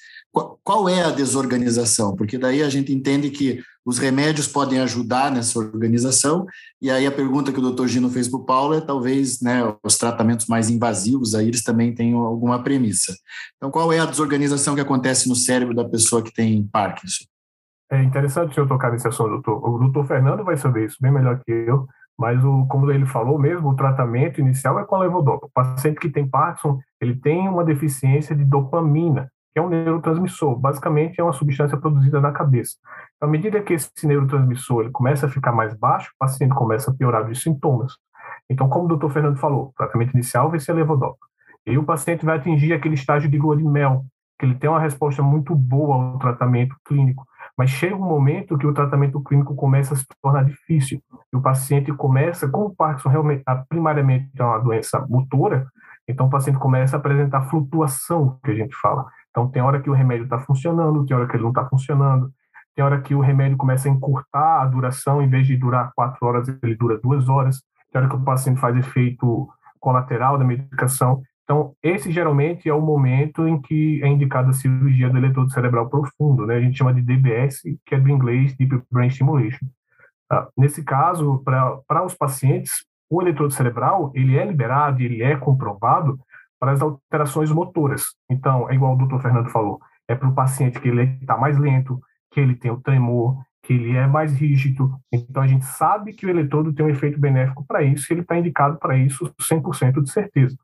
qual 0.62 0.88
é 0.88 1.02
a 1.02 1.11
desorganização? 1.11 2.14
Porque 2.14 2.37
daí 2.37 2.62
a 2.62 2.69
gente 2.69 2.93
entende 2.93 3.31
que 3.31 3.62
os 3.87 3.99
remédios 3.99 4.49
podem 4.49 4.81
ajudar 4.81 5.31
nessa 5.31 5.59
organização, 5.59 6.45
e 6.83 6.90
aí 6.90 7.07
a 7.07 7.12
pergunta 7.12 7.52
que 7.52 7.59
o 7.59 7.62
doutor 7.62 7.87
Gino 7.87 8.11
fez 8.11 8.28
para 8.28 8.40
o 8.40 8.45
Paulo 8.45 8.75
é 8.75 8.81
talvez 8.81 9.40
né, 9.40 9.62
os 9.85 9.97
tratamentos 9.97 10.47
mais 10.47 10.69
invasivos, 10.69 11.35
aí 11.35 11.47
eles 11.47 11.62
também 11.62 11.95
têm 11.95 12.12
alguma 12.12 12.62
premissa. 12.62 13.14
Então, 13.57 13.71
qual 13.71 13.93
é 13.93 14.00
a 14.00 14.05
desorganização 14.05 14.75
que 14.75 14.81
acontece 14.81 15.28
no 15.28 15.37
cérebro 15.37 15.75
da 15.75 15.88
pessoa 15.88 16.21
que 16.21 16.35
tem 16.35 16.66
Parkinson? 16.66 17.25
É 17.90 18.02
interessante 18.02 18.59
eu 18.59 18.66
tocar 18.66 18.90
nesse 18.90 19.07
assunto, 19.07 19.31
doutor. 19.31 19.64
O 19.64 19.78
doutor 19.78 20.07
Fernando 20.07 20.43
vai 20.43 20.57
saber 20.57 20.87
isso 20.87 20.97
bem 21.00 21.12
melhor 21.12 21.40
que 21.45 21.52
eu, 21.52 21.87
Mas, 22.19 22.43
o, 22.43 22.66
como 22.66 22.90
ele 22.90 23.07
falou 23.07 23.38
mesmo, 23.38 23.69
o 23.69 23.76
tratamento 23.76 24.40
inicial 24.40 24.81
é 24.81 24.85
com 24.85 24.97
a 24.97 25.00
levodopa. 25.00 25.47
O 25.47 25.50
paciente 25.50 26.00
que 26.00 26.09
tem 26.09 26.28
Parkinson, 26.28 26.81
ele 27.00 27.14
tem 27.14 27.49
uma 27.49 27.64
deficiência 27.64 28.35
de 28.35 28.45
dopamina, 28.45 29.31
que 29.57 29.61
é 29.61 29.63
um 29.63 29.71
neurotransmissor. 29.71 30.55
Basicamente, 30.55 31.19
é 31.19 31.25
uma 31.25 31.33
substância 31.33 31.79
produzida 31.79 32.21
na 32.21 32.31
cabeça. 32.31 32.77
Então, 33.17 33.27
à 33.27 33.33
medida 33.33 33.63
que 33.63 33.73
esse 33.73 34.07
neurotransmissor 34.07 34.83
ele 34.83 34.91
começa 34.91 35.25
a 35.25 35.31
ficar 35.31 35.51
mais 35.51 35.73
baixo, 35.73 36.11
o 36.15 36.19
paciente 36.19 36.55
começa 36.55 36.91
a 36.91 36.95
piorar 36.95 37.27
os 37.27 37.41
sintomas. 37.41 37.95
Então, 38.51 38.69
como 38.69 38.85
o 38.85 38.89
doutor 38.89 39.11
Fernando 39.11 39.39
falou, 39.39 39.69
o 39.69 39.73
tratamento 39.75 40.13
inicial 40.13 40.51
vai 40.51 40.61
ser 40.61 40.75
levodopa. 40.75 41.17
E 41.67 41.79
o 41.79 41.85
paciente 41.85 42.23
vai 42.23 42.37
atingir 42.37 42.75
aquele 42.75 42.97
estágio 42.97 43.31
de 43.31 43.39
lua 43.39 43.57
de 43.57 43.65
mel, 43.65 44.05
que 44.39 44.45
ele 44.45 44.57
tem 44.57 44.69
uma 44.69 44.79
resposta 44.79 45.23
muito 45.23 45.55
boa 45.55 45.97
ao 45.97 46.19
tratamento 46.19 46.77
clínico. 46.85 47.27
Mas 47.57 47.71
chega 47.71 47.97
um 47.97 48.07
momento 48.07 48.59
que 48.59 48.67
o 48.67 48.75
tratamento 48.75 49.23
clínico 49.23 49.57
começa 49.57 49.95
a 49.95 49.97
se 49.97 50.05
tornar 50.23 50.45
difícil. 50.45 51.01
E 51.33 51.37
o 51.37 51.41
paciente 51.41 51.91
começa, 51.95 52.47
como 52.47 52.67
o 52.67 52.77
Parkinson 52.77 53.09
realmente, 53.09 53.43
primariamente 53.71 54.29
é 54.39 54.45
uma 54.45 54.59
doença 54.59 55.07
motora, 55.09 55.67
então 56.07 56.27
o 56.27 56.31
paciente 56.31 56.59
começa 56.59 56.97
a 56.97 56.99
apresentar 57.01 57.49
flutuação, 57.49 58.39
que 58.45 58.51
a 58.51 58.55
gente 58.55 58.77
fala. 58.77 59.07
Então 59.37 59.50
tem 59.50 59.61
hora 59.61 59.83
que 59.83 59.90
o 59.90 59.93
remédio 59.93 60.25
está 60.25 60.38
funcionando, 60.38 61.05
tem 61.05 61.14
hora 61.14 61.28
que 61.28 61.37
ele 61.37 61.43
não 61.43 61.50
está 61.50 61.66
funcionando, 61.69 62.33
tem 62.75 62.83
hora 62.83 63.02
que 63.02 63.14
o 63.14 63.21
remédio 63.21 63.59
começa 63.59 63.87
a 63.87 63.93
encurtar 63.93 64.62
a 64.62 64.64
duração, 64.64 65.21
em 65.21 65.28
vez 65.28 65.47
de 65.47 65.59
durar 65.59 65.93
quatro 65.95 66.26
horas, 66.26 66.49
ele 66.62 66.75
dura 66.75 66.99
duas 66.99 67.28
horas, 67.28 67.62
tem 67.93 68.00
hora 68.00 68.09
que 68.09 68.16
o 68.16 68.25
paciente 68.25 68.59
faz 68.59 68.75
efeito 68.75 69.47
colateral 69.78 70.38
da 70.38 70.45
medicação. 70.45 71.23
Então, 71.45 71.75
esse 71.83 72.11
geralmente 72.11 72.66
é 72.66 72.73
o 72.73 72.81
momento 72.81 73.47
em 73.47 73.61
que 73.61 74.02
é 74.02 74.09
indicada 74.09 74.49
a 74.49 74.55
cirurgia 74.55 75.11
do 75.11 75.19
eletrodo 75.19 75.50
cerebral 75.50 75.90
profundo, 75.90 76.47
né? 76.47 76.57
A 76.57 76.61
gente 76.61 76.78
chama 76.78 76.95
de 76.95 77.02
DBS, 77.02 77.61
que 77.85 77.95
é 77.95 78.00
do 78.00 78.09
inglês 78.09 78.57
Deep 78.57 78.83
Brain 78.90 79.11
Stimulation. 79.11 79.66
Ah, 80.33 80.49
nesse 80.57 80.83
caso, 80.83 81.43
para 81.45 82.05
os 82.05 82.14
pacientes, 82.14 82.73
o 83.09 83.21
eletrodo 83.21 83.52
cerebral, 83.52 84.11
ele 84.14 84.38
é 84.38 84.45
liberado, 84.47 85.02
ele 85.02 85.23
é 85.23 85.37
comprovado 85.37 86.19
para 86.59 86.73
as 86.73 86.81
alterações 86.81 87.51
motoras. 87.51 88.05
Então, 88.31 88.69
é 88.71 88.75
igual 88.75 88.95
o 88.95 88.99
doutor 88.99 89.21
Fernando 89.21 89.51
falou, 89.51 89.81
é 90.09 90.15
para 90.15 90.29
o 90.29 90.35
paciente 90.35 90.81
que 90.81 90.89
ele 90.89 91.03
está 91.21 91.37
mais 91.37 91.59
lento, 91.59 92.01
que 92.31 92.41
ele 92.41 92.55
tem 92.55 92.71
o 92.71 92.81
tremor, 92.81 93.37
que 93.63 93.73
ele 93.73 93.97
é 93.97 94.07
mais 94.07 94.33
rígido. 94.33 94.97
Então, 95.13 95.43
a 95.43 95.47
gente 95.47 95.65
sabe 95.65 96.13
que 96.13 96.25
o 96.25 96.31
eletrodo 96.31 96.73
tem 96.73 96.87
um 96.87 96.89
efeito 96.89 97.19
benéfico 97.19 97.65
para 97.67 97.83
isso, 97.83 98.13
ele 98.13 98.21
está 98.21 98.39
indicado 98.39 98.79
para 98.79 98.97
isso 98.97 99.33
100% 99.41 100.03
de 100.03 100.11
certeza. 100.11 100.57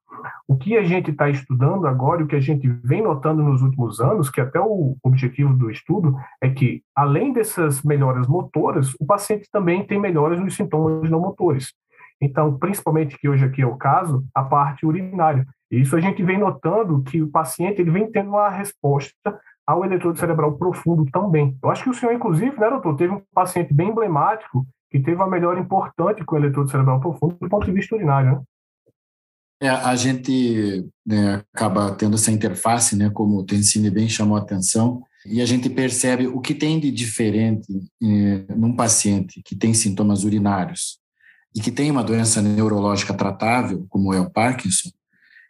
O 0.46 0.56
que 0.56 0.76
a 0.76 0.84
gente 0.84 1.10
está 1.10 1.28
estudando 1.28 1.86
agora 1.86 2.22
o 2.22 2.26
que 2.28 2.36
a 2.36 2.40
gente 2.40 2.68
vem 2.84 3.02
notando 3.02 3.42
nos 3.42 3.60
últimos 3.60 4.00
anos, 4.00 4.30
que 4.30 4.40
até 4.40 4.60
o 4.60 4.96
objetivo 5.02 5.52
do 5.52 5.68
estudo 5.68 6.16
é 6.40 6.48
que, 6.48 6.82
além 6.94 7.32
dessas 7.32 7.82
melhoras 7.82 8.28
motoras, 8.28 8.94
o 9.00 9.06
paciente 9.06 9.48
também 9.50 9.84
tem 9.84 10.00
melhoras 10.00 10.38
nos 10.38 10.54
sintomas 10.54 11.10
não 11.10 11.20
motores. 11.20 11.72
Então, 12.22 12.56
principalmente 12.56 13.18
que 13.18 13.28
hoje 13.28 13.44
aqui 13.44 13.62
é 13.62 13.66
o 13.66 13.76
caso, 13.76 14.24
a 14.32 14.44
parte 14.44 14.86
urinária. 14.86 15.44
Isso 15.68 15.96
a 15.96 16.00
gente 16.00 16.22
vem 16.22 16.38
notando 16.38 17.02
que 17.02 17.20
o 17.20 17.28
paciente 17.28 17.80
ele 17.80 17.90
vem 17.90 18.08
tendo 18.08 18.28
uma 18.28 18.48
resposta 18.48 19.40
ao 19.66 19.84
eletrodo 19.84 20.16
cerebral 20.16 20.56
profundo 20.56 21.04
também. 21.10 21.58
Eu 21.60 21.68
acho 21.68 21.82
que 21.82 21.90
o 21.90 21.94
senhor, 21.94 22.14
inclusive, 22.14 22.56
né, 22.60 22.70
doutor, 22.70 22.94
teve 22.94 23.12
um 23.12 23.22
paciente 23.34 23.74
bem 23.74 23.88
emblemático 23.88 24.64
que 24.88 25.00
teve 25.00 25.16
uma 25.16 25.28
melhora 25.28 25.58
importante 25.58 26.24
com 26.24 26.36
o 26.36 26.38
eletrodo 26.38 26.70
cerebral 26.70 27.00
profundo 27.00 27.36
do 27.40 27.48
ponto 27.48 27.66
de 27.66 27.72
vista 27.72 27.96
urinário, 27.96 28.32
né? 28.32 28.40
É, 29.60 29.68
a 29.68 29.94
gente 29.96 30.88
né, 31.06 31.42
acaba 31.54 31.92
tendo 31.92 32.14
essa 32.14 32.30
interface, 32.32 32.96
né, 32.96 33.10
como 33.10 33.38
o 33.38 33.44
Tensine 33.44 33.90
bem 33.90 34.08
chamou 34.08 34.36
a 34.36 34.40
atenção, 34.40 35.02
e 35.24 35.40
a 35.40 35.46
gente 35.46 35.70
percebe 35.70 36.26
o 36.26 36.40
que 36.40 36.52
tem 36.52 36.80
de 36.80 36.90
diferente 36.90 37.72
eh, 38.02 38.44
num 38.56 38.74
paciente 38.74 39.40
que 39.44 39.54
tem 39.54 39.72
sintomas 39.72 40.24
urinários 40.24 41.01
e 41.54 41.60
que 41.60 41.70
tem 41.70 41.90
uma 41.90 42.02
doença 42.02 42.40
neurológica 42.40 43.14
tratável, 43.14 43.86
como 43.88 44.12
é 44.12 44.20
o 44.20 44.30
Parkinson, 44.30 44.90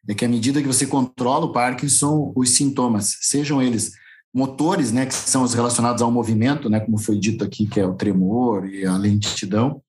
é 0.09 0.15
que 0.15 0.25
à 0.25 0.29
medida 0.29 0.61
que 0.61 0.67
você 0.67 0.87
controla 0.87 1.47
o 1.47 1.53
Parkinson, 1.53 2.33
os 2.35 2.51
sintomas, 2.51 3.19
sejam 3.21 3.63
eles 3.63 3.93
motores, 4.35 4.91
né, 4.91 5.07
que 5.07 5.15
são 5.15 5.43
os 5.43 5.55
relacionados 5.55 6.03
ao 6.03 6.11
movimento, 6.11 6.69
né, 6.69 6.81
como 6.81 6.99
foi 6.99 7.19
dito 7.19 7.45
aqui, 7.45 7.67
que 7.67 7.79
é 7.79 7.87
o 7.87 7.95
tremor 7.95 8.67
e 8.67 8.85
a 8.85 8.97
lentidão, 8.97 9.83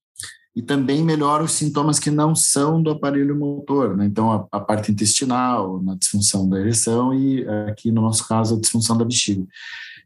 e 0.55 0.61
também 0.61 1.03
melhora 1.03 1.43
os 1.43 1.53
sintomas 1.53 1.97
que 1.97 2.11
não 2.11 2.35
são 2.35 2.81
do 2.81 2.91
aparelho 2.91 3.35
motor, 3.35 3.97
né? 3.97 4.05
então 4.05 4.31
a, 4.31 4.47
a, 4.51 4.59
parte 4.59 4.91
intestinal, 4.91 5.81
na 5.81 5.95
disfunção 5.95 6.47
da 6.47 6.59
ereção 6.59 7.11
e 7.13 7.43
aqui 7.67 7.91
no 7.91 8.01
nosso 8.01 8.27
caso 8.27 8.55
a 8.55 8.59
disfunção 8.59 8.95
da 8.95 9.03
bexiga. 9.03 9.43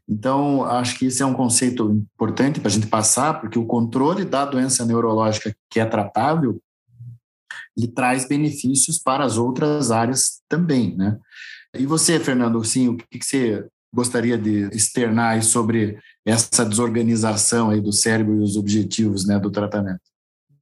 Então 0.08 0.64
acho 0.64 0.98
que 0.98 1.06
isso 1.06 1.22
é 1.22 1.26
um 1.26 1.34
conceito 1.34 1.90
importante 1.90 2.60
para 2.60 2.68
a 2.68 2.72
gente 2.72 2.86
passar, 2.86 3.40
porque 3.40 3.58
o 3.58 3.66
controle 3.66 4.24
da 4.24 4.44
doença 4.44 4.84
neurológica 4.84 5.54
que 5.70 5.78
é 5.78 5.84
tratável 5.84 6.60
ele 7.78 7.86
traz 7.86 8.26
benefícios 8.26 8.98
para 8.98 9.24
as 9.24 9.38
outras 9.38 9.92
áreas 9.92 10.42
também, 10.48 10.96
né? 10.96 11.16
E 11.76 11.86
você, 11.86 12.18
Fernando, 12.18 12.62
sim, 12.64 12.88
o 12.88 12.96
que, 12.96 13.18
que 13.18 13.24
você 13.24 13.64
gostaria 13.94 14.36
de 14.36 14.68
externar 14.74 15.40
sobre 15.44 15.96
essa 16.26 16.64
desorganização 16.64 17.70
aí 17.70 17.80
do 17.80 17.92
cérebro 17.92 18.34
e 18.34 18.42
os 18.42 18.56
objetivos, 18.56 19.26
né, 19.26 19.38
do 19.38 19.50
tratamento? 19.50 20.00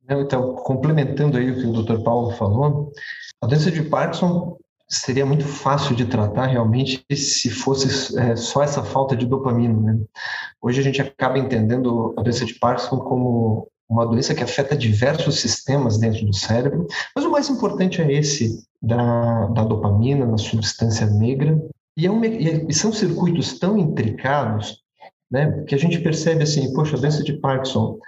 Então, 0.08 0.54
complementando 0.56 1.38
aí 1.38 1.50
o 1.50 1.56
que 1.56 1.66
o 1.66 1.82
Dr. 1.82 2.02
Paulo 2.04 2.32
falou, 2.36 2.92
a 3.40 3.46
doença 3.46 3.70
de 3.70 3.82
Parkinson 3.82 4.58
seria 4.88 5.26
muito 5.26 5.44
fácil 5.44 5.96
de 5.96 6.04
tratar 6.06 6.46
realmente 6.46 7.04
se 7.14 7.50
fosse 7.50 8.16
é, 8.18 8.36
só 8.36 8.62
essa 8.62 8.82
falta 8.82 9.16
de 9.16 9.26
dopamina. 9.26 9.78
Né? 9.80 10.00
Hoje 10.60 10.80
a 10.80 10.84
gente 10.84 11.00
acaba 11.00 11.38
entendendo 11.38 12.14
a 12.16 12.22
doença 12.22 12.44
de 12.44 12.54
Parkinson 12.54 12.98
como 12.98 13.68
uma 13.88 14.06
doença 14.06 14.34
que 14.34 14.42
afeta 14.42 14.76
diversos 14.76 15.40
sistemas 15.40 15.98
dentro 15.98 16.24
do 16.26 16.34
cérebro, 16.34 16.86
mas 17.14 17.24
o 17.24 17.30
mais 17.30 17.48
importante 17.48 18.02
é 18.02 18.12
esse 18.12 18.64
da, 18.82 19.46
da 19.46 19.64
dopamina, 19.64 20.26
na 20.26 20.38
substância 20.38 21.06
negra, 21.06 21.60
e, 21.96 22.06
é 22.06 22.10
um, 22.10 22.22
e 22.24 22.74
são 22.74 22.92
circuitos 22.92 23.58
tão 23.58 23.78
intricados 23.78 24.82
né, 25.30 25.64
que 25.66 25.74
a 25.74 25.78
gente 25.78 25.98
percebe 26.00 26.42
assim, 26.42 26.72
poxa, 26.72 26.96
a 26.96 27.00
doença 27.00 27.22
de 27.22 27.34
Parkinson 27.34 27.98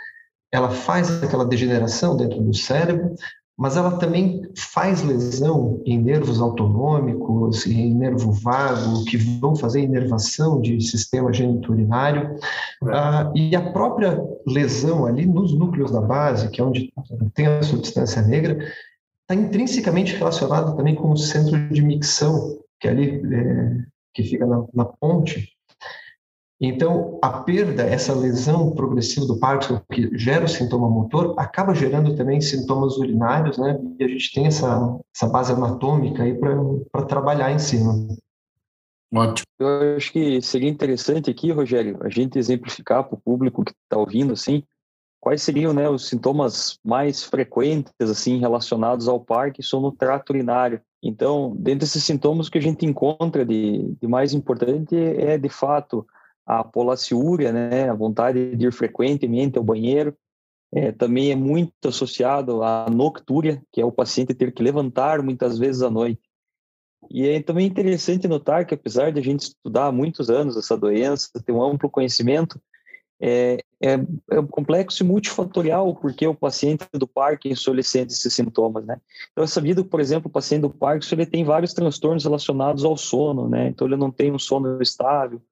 ela 0.52 0.70
faz 0.70 1.22
aquela 1.22 1.44
degeneração 1.44 2.16
dentro 2.16 2.40
do 2.40 2.54
cérebro, 2.54 3.14
mas 3.58 3.76
ela 3.76 3.98
também 3.98 4.48
faz 4.56 5.02
lesão 5.02 5.82
em 5.84 6.00
nervos 6.00 6.40
autonômicos, 6.40 7.66
em 7.66 7.92
nervo 7.92 8.30
vago, 8.30 9.04
que 9.04 9.16
vão 9.16 9.56
fazer 9.56 9.80
inervação 9.80 10.60
de 10.60 10.80
sistema 10.80 11.32
geniturinário, 11.32 12.38
é. 12.84 12.90
ah, 12.92 13.32
e 13.34 13.56
a 13.56 13.72
própria 13.72 14.22
lesão 14.46 15.04
ali 15.04 15.26
nos 15.26 15.52
núcleos 15.58 15.90
da 15.90 16.00
base, 16.00 16.48
que 16.50 16.60
é 16.60 16.64
onde 16.64 16.92
tem 17.34 17.48
a 17.48 17.62
substância 17.64 18.22
negra, 18.22 18.56
está 19.22 19.34
intrinsecamente 19.34 20.14
relacionada 20.14 20.76
também 20.76 20.94
com 20.94 21.10
o 21.10 21.16
centro 21.16 21.68
de 21.68 21.82
micção, 21.82 22.60
que 22.78 22.86
é 22.86 22.92
ali 22.92 23.20
é, 23.34 23.76
que 24.14 24.22
fica 24.22 24.46
na, 24.46 24.64
na 24.72 24.84
ponte, 24.84 25.57
então, 26.60 27.18
a 27.22 27.30
perda, 27.42 27.84
essa 27.84 28.12
lesão 28.12 28.72
progressiva 28.72 29.24
do 29.26 29.38
Parkinson, 29.38 29.80
que 29.92 30.10
gera 30.18 30.44
o 30.44 30.48
sintoma 30.48 30.90
motor, 30.90 31.34
acaba 31.38 31.72
gerando 31.72 32.16
também 32.16 32.40
sintomas 32.40 32.96
urinários, 32.96 33.56
né? 33.58 33.78
E 33.98 34.04
a 34.04 34.08
gente 34.08 34.32
tem 34.34 34.46
essa, 34.46 34.98
essa 35.14 35.28
base 35.28 35.52
anatômica 35.52 36.24
aí 36.24 36.34
para 36.90 37.04
trabalhar 37.04 37.52
em 37.52 37.60
cima. 37.60 38.08
Ótimo. 39.14 39.46
Eu 39.60 39.96
acho 39.96 40.12
que 40.12 40.42
seria 40.42 40.68
interessante 40.68 41.30
aqui, 41.30 41.52
Rogério, 41.52 41.96
a 42.02 42.08
gente 42.08 42.38
exemplificar 42.38 43.04
para 43.04 43.14
o 43.14 43.20
público 43.20 43.64
que 43.64 43.70
está 43.70 43.96
ouvindo, 43.96 44.32
assim, 44.32 44.64
quais 45.20 45.42
seriam 45.42 45.72
né, 45.72 45.88
os 45.88 46.08
sintomas 46.08 46.76
mais 46.84 47.22
frequentes, 47.22 47.92
assim, 48.00 48.38
relacionados 48.38 49.08
ao 49.08 49.20
Parkinson 49.20 49.80
no 49.80 49.92
trato 49.92 50.30
urinário. 50.30 50.80
Então, 51.00 51.54
dentro 51.56 51.80
desses 51.80 52.02
sintomas, 52.02 52.48
o 52.48 52.50
que 52.50 52.58
a 52.58 52.62
gente 52.62 52.84
encontra 52.84 53.46
de, 53.46 53.94
de 54.00 54.08
mais 54.08 54.34
importante 54.34 54.96
é, 54.96 55.38
de 55.38 55.48
fato, 55.48 56.04
a 56.48 56.64
polaciúria, 56.64 57.52
né, 57.52 57.90
a 57.90 57.94
vontade 57.94 58.56
de 58.56 58.66
ir 58.66 58.72
frequentemente 58.72 59.58
ao 59.58 59.64
banheiro, 59.64 60.16
é, 60.72 60.90
também 60.92 61.30
é 61.30 61.36
muito 61.36 61.72
associado 61.86 62.62
à 62.62 62.88
noctúria, 62.88 63.62
que 63.70 63.82
é 63.82 63.84
o 63.84 63.92
paciente 63.92 64.34
ter 64.34 64.52
que 64.52 64.62
levantar 64.62 65.22
muitas 65.22 65.58
vezes 65.58 65.82
à 65.82 65.90
noite. 65.90 66.22
E 67.10 67.28
é 67.28 67.42
também 67.42 67.66
interessante 67.66 68.26
notar 68.26 68.64
que, 68.64 68.74
apesar 68.74 69.12
de 69.12 69.20
a 69.20 69.22
gente 69.22 69.40
estudar 69.40 69.86
há 69.86 69.92
muitos 69.92 70.30
anos 70.30 70.56
essa 70.56 70.76
doença, 70.76 71.30
ter 71.44 71.52
um 71.52 71.62
amplo 71.62 71.90
conhecimento, 71.90 72.58
é, 73.20 73.58
é, 73.82 73.94
é 74.30 74.42
complexo 74.50 75.02
e 75.02 75.06
multifatorial, 75.06 75.94
porque 75.96 76.26
o 76.26 76.34
paciente 76.34 76.86
do 76.94 77.06
Parkinson 77.06 77.72
ele 77.72 77.80
esses 77.80 78.32
sintomas, 78.32 78.86
né? 78.86 78.98
Então 79.32 79.44
é 79.44 79.46
sabido, 79.46 79.84
por 79.84 80.00
exemplo, 80.00 80.28
o 80.28 80.32
paciente 80.32 80.62
do 80.62 80.70
Parkinson 80.70 81.16
ele 81.16 81.26
tem 81.26 81.44
vários 81.44 81.74
transtornos 81.74 82.24
relacionados 82.24 82.84
ao 82.84 82.96
sono, 82.96 83.48
né? 83.48 83.68
Então 83.68 83.86
ele 83.86 83.96
não 83.96 84.10
tem 84.10 84.32
um 84.32 84.38
sono 84.38 84.80
estável, 84.80 85.42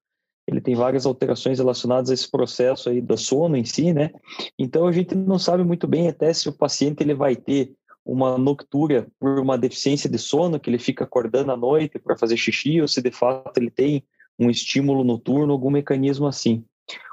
ele 0.47 0.61
tem 0.61 0.75
várias 0.75 1.05
alterações 1.05 1.59
relacionadas 1.59 2.11
a 2.11 2.15
esse 2.15 2.31
processo 2.31 2.89
aí 2.89 3.01
do 3.01 3.17
sono 3.17 3.57
em 3.57 3.65
si, 3.65 3.93
né? 3.93 4.11
Então 4.59 4.87
a 4.87 4.93
gente 4.93 5.15
não 5.15 5.39
sabe 5.39 5.65
muito 5.65 5.87
bem 5.87 6.09
até 6.09 6.33
se 6.33 6.49
o 6.49 6.53
paciente 6.53 7.03
ele 7.03 7.15
vai 7.15 7.35
ter 7.35 7.73
uma 8.05 8.39
noctúria 8.39 9.09
por 9.19 9.41
uma 9.41 9.59
deficiência 9.59 10.09
de 10.09 10.19
sono, 10.19 10.61
que 10.61 10.71
ele 10.71 10.79
fica 10.79 11.03
acordando 11.03 11.51
à 11.51 11.57
noite 11.57 11.99
para 11.99 12.17
fazer 12.17 12.37
xixi, 12.37 12.81
ou 12.81 12.87
se 12.87 13.03
de 13.03 13.11
fato 13.11 13.59
ele 13.59 13.71
tem 13.71 14.05
um 14.39 14.49
estímulo 14.49 15.03
noturno, 15.03 15.53
algum 15.53 15.71
mecanismo 15.71 16.27
assim. 16.27 16.65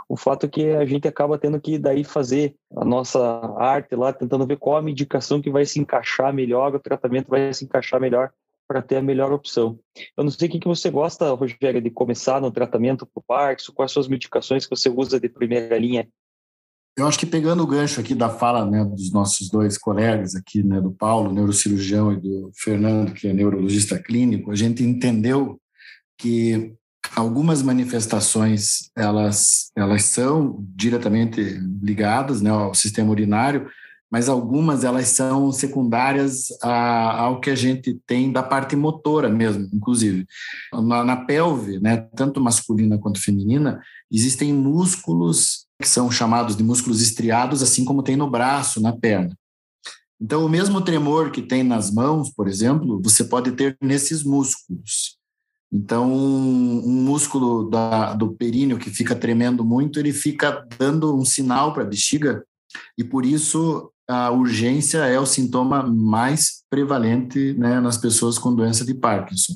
O 0.08 0.16
fato 0.16 0.46
é 0.46 0.50
que 0.50 0.70
a 0.70 0.86
gente 0.86 1.08
acaba 1.08 1.40
tendo 1.40 1.60
que 1.60 1.80
daí 1.80 2.04
fazer 2.04 2.56
a 2.76 2.86
nossa 2.86 3.20
arte 3.58 3.96
lá, 3.96 4.14
tentando 4.14 4.46
ver 4.46 4.58
qual 4.58 4.78
a 4.78 4.82
medicação 4.82 5.42
que 5.42 5.50
vai 5.50 5.66
se 5.66 5.80
encaixar 5.80 6.32
melhor, 6.32 6.76
o 6.76 6.80
tratamento 6.80 7.30
vai 7.30 7.52
se 7.52 7.66
encaixar 7.66 8.00
melhor 8.00 8.32
para 8.68 8.82
ter 8.82 8.98
a 8.98 9.02
melhor 9.02 9.32
opção. 9.32 9.80
Eu 10.18 10.24
não 10.24 10.32
sei 10.32 10.48
o 10.48 10.52
que 10.52 10.68
você 10.68 10.90
gosta, 10.90 11.32
Rogério, 11.34 11.82
de 11.82 11.90
começar 11.90 12.42
no 12.42 12.52
tratamento 12.52 13.06
para 13.06 13.20
o 13.20 13.24
Parkinson, 13.24 13.74
quais 13.74 13.92
são 13.92 14.02
as 14.02 14.08
medicações 14.08 14.66
que 14.66 14.76
você 14.76 14.90
usa 14.90 15.20
de 15.20 15.30
primeira 15.30 15.78
linha? 15.78 16.08
Eu 16.96 17.08
acho 17.08 17.18
que 17.18 17.26
pegando 17.26 17.64
o 17.64 17.68
gancho 17.68 18.00
aqui 18.00 18.14
da 18.14 18.30
fala 18.30 18.70
né, 18.70 18.86
dos 18.86 19.12
nossos 19.12 19.50
dois 19.50 19.80
colegas 19.80 20.36
aqui, 20.36 20.62
né, 20.62 20.80
do 20.80 20.92
Paulo, 20.92 21.34
neurocirurgião, 21.34 22.14
e 22.14 22.20
do 22.20 22.52
Fernando, 22.56 23.14
que 23.14 23.28
é 23.28 23.34
neurologista 23.34 23.98
clínico, 23.98 24.52
a 24.52 24.56
gente 24.56 24.84
entendeu 24.84 25.60
que 26.18 26.76
algumas 27.16 27.62
manifestações 27.62 28.92
elas 28.96 29.72
elas 29.76 30.04
são 30.04 30.64
diretamente 30.76 31.42
ligadas 31.82 32.42
né, 32.42 32.52
ao 32.52 32.76
sistema 32.76 33.10
urinário, 33.10 33.68
mas 34.14 34.30
algumas 34.30 34.84
elas 34.84 35.08
são 35.08 35.52
secundárias 35.52 36.50
a, 36.62 37.20
ao 37.22 37.42
que 37.42 37.50
a 37.50 37.56
gente 37.56 38.00
tem 38.06 38.32
da 38.32 38.44
parte 38.44 38.76
motora 38.76 39.28
mesmo, 39.28 39.68
inclusive. 39.74 40.28
Na, 40.72 41.04
na 41.04 41.26
pelve, 41.26 41.80
né, 41.80 41.98
tanto 42.16 42.40
masculina 42.40 43.00
quanto 43.00 43.20
feminina, 43.20 43.82
existem 44.12 44.54
músculos 44.54 45.66
que 45.82 45.90
são 45.90 46.12
chamados 46.12 46.56
de 46.56 46.62
músculos 46.62 47.02
estriados, 47.02 47.64
assim 47.64 47.84
como 47.84 48.04
tem 48.04 48.16
no 48.16 48.30
braço, 48.30 48.80
na 48.80 48.96
perna. 48.96 49.36
Então, 50.22 50.46
o 50.46 50.50
mesmo 50.50 50.80
tremor 50.80 51.32
que 51.32 51.42
tem 51.42 51.64
nas 51.64 51.90
mãos, 51.90 52.30
por 52.30 52.48
exemplo, 52.48 53.02
você 53.04 53.24
pode 53.24 53.54
ter 53.54 53.76
nesses 53.82 54.24
músculos. 54.24 55.18
Então, 55.74 56.14
um, 56.14 57.02
músculo 57.04 57.68
da, 57.68 58.14
do 58.14 58.32
períneo 58.36 58.78
que 58.78 58.92
fica 58.92 59.16
tremendo 59.16 59.66
muito, 59.66 60.00
ele 60.00 60.14
fica 60.14 60.64
dando 60.78 61.18
um 61.18 61.26
sinal 61.26 61.74
para 61.74 61.82
a 61.82 61.88
bexiga, 61.88 62.46
e 62.96 63.04
por 63.04 63.26
isso 63.26 63.90
a 64.08 64.32
urgência 64.32 65.00
é 65.00 65.20
o 65.20 65.26
sintoma 65.26 65.84
mais 65.84 66.64
prevalente 66.70 67.54
né, 67.54 67.80
nas 67.80 67.98
pessoas 67.98 68.38
com 68.38 68.54
doença 68.54 68.86
de 68.86 68.94
Parkinson. 68.94 69.54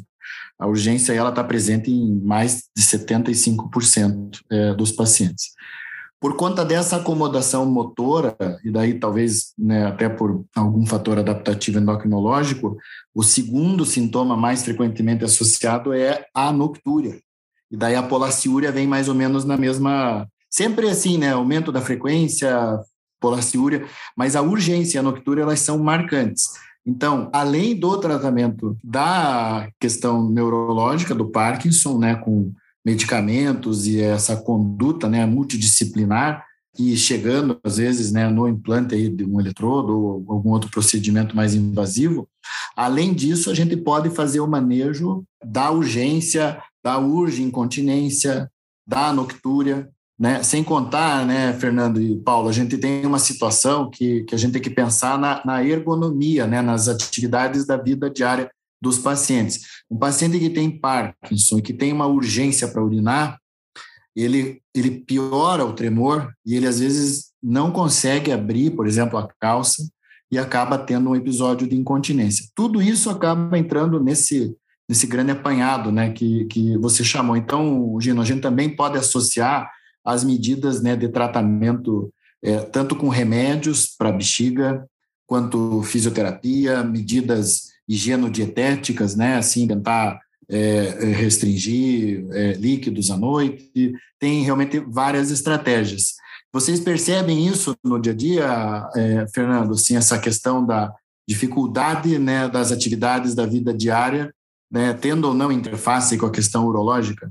A 0.60 0.66
urgência 0.66 1.14
ela 1.14 1.30
está 1.30 1.44
presente 1.44 1.92
em 1.92 2.20
mais 2.22 2.64
de 2.76 2.84
75% 2.84 4.40
é, 4.50 4.74
dos 4.74 4.92
pacientes. 4.92 5.52
Por 6.20 6.36
conta 6.36 6.66
dessa 6.66 6.96
acomodação 6.96 7.64
motora, 7.66 8.36
e 8.64 8.72
daí 8.72 9.00
talvez 9.00 9.54
né, 9.58 9.86
até 9.86 10.10
por 10.10 10.44
algum 10.56 10.84
fator 10.84 11.20
adaptativo 11.20 11.78
endocrinológico, 11.78 12.76
o 13.14 13.22
segundo 13.22 13.86
sintoma 13.86 14.36
mais 14.36 14.64
frequentemente 14.64 15.24
associado 15.24 15.94
é 15.94 16.26
a 16.34 16.52
noctúria. 16.52 17.22
E 17.70 17.78
daí 17.78 17.96
a 17.96 18.02
polaciúria 18.02 18.72
vem 18.72 18.88
mais 18.88 19.08
ou 19.08 19.14
menos 19.14 19.46
na 19.46 19.58
mesma. 19.58 20.28
Sempre 20.50 20.90
assim, 20.90 21.20
né? 21.20 21.34
Aumento 21.34 21.72
da 21.72 21.82
frequência, 21.82 22.80
polaciúria, 23.20 23.86
mas 24.16 24.36
a 24.36 24.42
urgência 24.42 24.98
e 24.98 25.00
a 25.00 25.04
noctúria 25.04 25.44
elas 25.44 25.60
são 25.60 25.78
marcantes. 25.80 26.52
Então, 26.86 27.30
além 27.34 27.76
do 27.76 27.98
tratamento 28.00 28.78
da 28.84 29.68
questão 29.80 30.30
neurológica 30.30 31.14
do 31.14 31.30
Parkinson, 31.30 31.98
né, 31.98 32.16
com 32.16 32.54
medicamentos 32.86 33.86
e 33.86 34.00
essa 34.02 34.38
conduta, 34.38 35.10
né, 35.10 35.26
multidisciplinar, 35.26 36.46
e 36.80 36.96
chegando 36.96 37.60
às 37.64 37.78
vezes, 37.78 38.12
né, 38.12 38.30
no 38.30 38.48
implante 38.48 38.96
aí 38.96 39.10
de 39.10 39.26
um 39.26 39.40
eletrodo 39.40 40.00
ou 40.00 40.26
algum 40.28 40.52
outro 40.52 40.70
procedimento 40.70 41.36
mais 41.36 41.54
invasivo, 41.54 42.30
além 42.76 43.14
disso, 43.14 43.50
a 43.50 43.54
gente 43.54 43.76
pode 43.76 44.10
fazer 44.12 44.40
o 44.40 44.48
manejo 44.48 45.26
da 45.44 45.72
urgência, 45.72 46.62
da 46.82 46.98
urge 47.00 47.44
incontinência, 47.44 48.50
da 48.88 49.12
noctúria, 49.12 49.90
né? 50.20 50.42
Sem 50.42 50.64
contar, 50.64 51.26
né, 51.26 51.54
Fernando 51.54 52.02
e 52.02 52.18
Paulo, 52.18 52.50
a 52.50 52.52
gente 52.52 52.78
tem 52.78 53.06
uma 53.06 53.20
situação 53.20 53.90
que, 53.90 54.24
que 54.24 54.34
a 54.34 54.38
gente 54.38 54.54
tem 54.54 54.62
que 54.62 54.70
pensar 54.70 55.18
na, 55.18 55.42
na 55.46 55.64
ergonomia, 55.64 56.48
né, 56.48 56.62
nas 56.62 56.88
atividades 56.88 57.66
da 57.66 57.78
vida 57.78 58.10
diária 58.10 58.50
dos 58.82 58.98
pacientes. 58.98 59.62
Um 59.90 59.98
paciente 59.98 60.40
que 60.40 60.50
tem 60.50 60.70
Parkinson 60.72 61.60
e 61.60 61.62
que 61.62 61.74
tem 61.74 61.94
uma 61.94 62.08
urgência 62.08 62.68
para 62.68 62.84
urinar, 62.84 63.38
ele, 64.16 64.62
ele 64.76 64.92
piora 65.02 65.64
o 65.64 65.74
tremor 65.74 66.34
e 66.44 66.56
ele 66.56 66.68
às 66.68 66.80
vezes 66.80 67.32
não 67.42 67.72
consegue 67.72 68.32
abrir, 68.32 68.72
por 68.72 68.88
exemplo, 68.88 69.20
a 69.20 69.28
calça 69.40 69.88
e 70.32 70.38
acaba 70.40 70.78
tendo 70.78 71.12
um 71.12 71.16
episódio 71.16 71.68
de 71.68 71.76
incontinência. 71.76 72.46
Tudo 72.56 72.82
isso 72.82 73.10
acaba 73.10 73.58
entrando 73.58 74.04
nesse 74.04 74.56
nesse 74.90 75.06
grande 75.06 75.32
apanhado, 75.32 75.92
né, 75.92 76.12
que, 76.12 76.46
que 76.46 76.78
você 76.78 77.04
chamou. 77.04 77.36
Então, 77.36 77.98
Gino, 78.00 78.22
a 78.22 78.26
gente 78.26 78.40
também 78.40 78.74
pode 78.74 78.98
associar 78.98 79.70
as 80.08 80.24
medidas 80.24 80.82
né, 80.82 80.96
de 80.96 81.10
tratamento, 81.10 82.10
é, 82.42 82.60
tanto 82.60 82.96
com 82.96 83.10
remédios 83.10 83.88
para 83.88 84.10
bexiga, 84.10 84.88
quanto 85.26 85.84
fisioterapia, 85.84 86.82
medidas 86.82 87.64
higienodietéticas, 87.90 89.18
né, 89.18 89.36
assim, 89.36 89.68
tentar 89.68 90.18
é, 90.50 90.60
é, 90.60 91.06
restringir 91.12 92.26
é, 92.32 92.54
líquidos 92.54 93.12
à 93.12 93.18
noite, 93.18 93.92
tem 94.18 94.44
realmente 94.44 94.80
várias 94.80 95.30
estratégias. 95.30 96.14
Vocês 96.54 96.80
percebem 96.80 97.46
isso 97.46 97.76
no 97.84 98.00
dia 98.00 98.14
a 98.14 98.16
dia, 98.16 98.90
é, 98.96 99.26
Fernando, 99.34 99.74
assim, 99.74 99.98
essa 99.98 100.18
questão 100.18 100.66
da 100.66 100.94
dificuldade 101.28 102.18
né, 102.18 102.48
das 102.48 102.72
atividades 102.72 103.36
da 103.36 103.46
vida 103.46 103.74
diária, 103.74 104.34
né, 104.72 104.94
tendo 104.94 105.28
ou 105.28 105.34
não 105.34 105.52
interface 105.52 106.18
com 106.18 106.26
a 106.26 106.32
questão 106.32 106.66
urológica? 106.66 107.30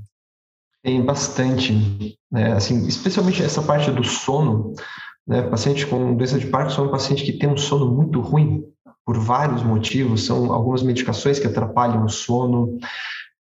Tem 0.83 1.03
bastante, 1.03 2.17
né? 2.31 2.53
assim, 2.53 2.87
especialmente 2.87 3.43
essa 3.43 3.61
parte 3.61 3.91
do 3.91 4.03
sono. 4.03 4.73
Né? 5.27 5.41
Paciente 5.41 5.85
com 5.85 6.15
doença 6.15 6.39
de 6.39 6.47
Parkinson 6.47 6.83
é 6.83 6.87
um 6.87 6.91
paciente 6.91 7.23
que 7.23 7.33
tem 7.33 7.49
um 7.49 7.57
sono 7.57 7.93
muito 7.93 8.21
ruim 8.21 8.63
por 9.05 9.17
vários 9.17 9.63
motivos. 9.63 10.25
São 10.25 10.51
algumas 10.53 10.83
medicações 10.83 11.39
que 11.39 11.47
atrapalham 11.47 12.05
o 12.05 12.09
sono. 12.09 12.77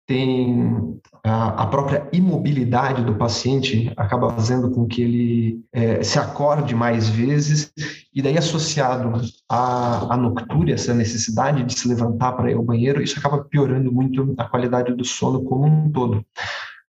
Tem 0.07 0.99
a, 1.23 1.65
própria 1.65 2.07
imobilidade 2.13 3.03
do 3.03 3.15
paciente 3.15 3.91
acaba 3.97 4.29
fazendo 4.29 4.69
com 4.69 4.85
que 4.85 5.01
ele 5.01 5.65
é, 5.73 6.03
se 6.03 6.19
acorde 6.19 6.75
mais 6.75 7.09
vezes 7.09 7.71
e 8.13 8.21
daí 8.21 8.37
associado 8.37 9.19
à, 9.49 10.13
à 10.13 10.17
noctúria, 10.17 10.75
essa 10.75 10.93
necessidade 10.93 11.63
de 11.63 11.73
se 11.73 11.87
levantar 11.87 12.33
para 12.33 12.51
ir 12.51 12.53
ao 12.55 12.63
banheiro, 12.63 13.01
isso 13.01 13.17
acaba 13.17 13.43
piorando 13.43 13.91
muito 13.91 14.35
a 14.37 14.45
qualidade 14.45 14.93
do 14.93 15.03
sono 15.03 15.43
como 15.43 15.65
um 15.65 15.91
todo. 15.91 16.23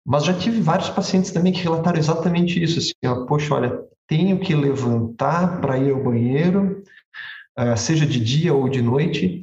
Mas 0.06 0.24
já 0.24 0.34
tive 0.34 0.60
vários 0.60 0.90
pacientes 0.90 1.30
também 1.30 1.52
que 1.52 1.62
relataram 1.62 1.98
exatamente 1.98 2.62
isso, 2.62 2.78
assim, 2.78 2.92
ó, 3.06 3.24
poxa, 3.24 3.54
olha, 3.54 3.80
tenho 4.06 4.38
que 4.38 4.54
levantar 4.54 5.60
para 5.60 5.78
ir 5.78 5.90
ao 5.92 6.02
banheiro, 6.02 6.82
uh, 7.58 7.76
seja 7.76 8.04
de 8.04 8.20
dia 8.20 8.52
ou 8.52 8.68
de 8.68 8.82
noite, 8.82 9.42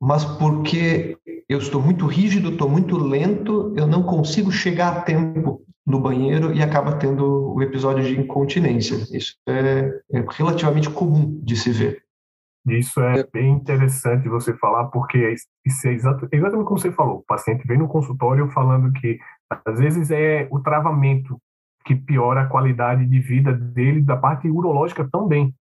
mas 0.00 0.24
porque 0.24 1.18
eu 1.48 1.58
estou 1.58 1.82
muito 1.82 2.06
rígido, 2.06 2.50
estou 2.50 2.68
muito 2.68 2.96
lento, 2.96 3.74
eu 3.76 3.86
não 3.86 4.02
consigo 4.02 4.50
chegar 4.50 4.96
a 4.96 5.00
tempo 5.02 5.62
no 5.86 6.00
banheiro 6.00 6.54
e 6.54 6.62
acaba 6.62 6.96
tendo 6.96 7.54
o 7.54 7.62
episódio 7.62 8.04
de 8.04 8.20
incontinência. 8.20 8.96
Isso 9.10 9.34
é, 9.48 9.90
é 10.12 10.24
relativamente 10.30 10.90
comum 10.90 11.40
de 11.42 11.56
se 11.56 11.70
ver. 11.70 12.02
Isso 12.70 13.00
é 13.00 13.24
bem 13.32 13.52
interessante 13.52 14.28
você 14.28 14.54
falar, 14.54 14.86
porque 14.86 15.34
isso 15.64 15.88
é 15.88 15.92
exatamente 15.92 16.64
como 16.64 16.78
você 16.78 16.92
falou. 16.92 17.18
O 17.18 17.24
paciente 17.24 17.66
vem 17.66 17.78
no 17.78 17.88
consultório 17.88 18.48
falando 18.50 18.92
que 18.92 19.18
às 19.66 19.78
vezes 19.78 20.10
é 20.10 20.48
o 20.50 20.60
travamento 20.60 21.40
que 21.84 21.94
piora 21.94 22.42
a 22.42 22.46
qualidade 22.46 23.06
de 23.06 23.20
vida 23.20 23.52
dele, 23.52 24.02
da 24.02 24.16
parte 24.16 24.48
urológica 24.48 25.08
também. 25.10 25.54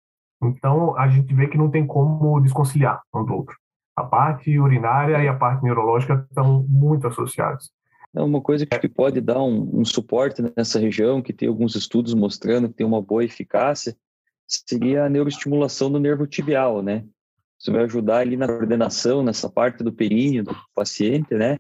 Então, 0.43 0.97
a 0.97 1.09
gente 1.09 1.33
vê 1.35 1.47
que 1.47 1.59
não 1.59 1.71
tem 1.71 1.87
como 1.87 2.41
desconciliar 2.41 3.01
um 3.15 3.25
do 3.25 3.35
outro. 3.35 3.57
A 3.97 4.03
parte 4.03 4.59
urinária 4.59 5.23
e 5.23 5.29
a 5.29 5.35
parte 5.35 5.63
neurológica 5.63 6.27
estão 6.29 6.65
muito 6.69 7.07
associadas. 7.07 7.71
É 8.15 8.23
uma 8.23 8.41
coisa 8.41 8.65
que 8.65 8.89
pode 8.89 9.21
dar 9.21 9.43
um, 9.43 9.81
um, 9.81 9.85
suporte 9.85 10.41
nessa 10.57 10.79
região, 10.79 11.21
que 11.21 11.33
tem 11.33 11.49
alguns 11.49 11.75
estudos 11.75 12.15
mostrando 12.15 12.69
que 12.69 12.75
tem 12.75 12.87
uma 12.87 13.03
boa 13.03 13.25
eficácia, 13.25 13.97
seria 14.47 15.05
a 15.05 15.09
neuroestimulação 15.09 15.91
do 15.91 15.99
nervo 15.99 16.27
tibial, 16.27 16.83
né? 16.83 17.05
Isso 17.59 17.73
vai 17.73 17.85
ajudar 17.85 18.19
ali 18.19 18.37
na 18.37 18.47
coordenação, 18.47 19.23
nessa 19.23 19.49
parte 19.49 19.83
do 19.83 19.93
períneo 19.93 20.45
do 20.45 20.57
paciente, 20.75 21.35
né? 21.35 21.59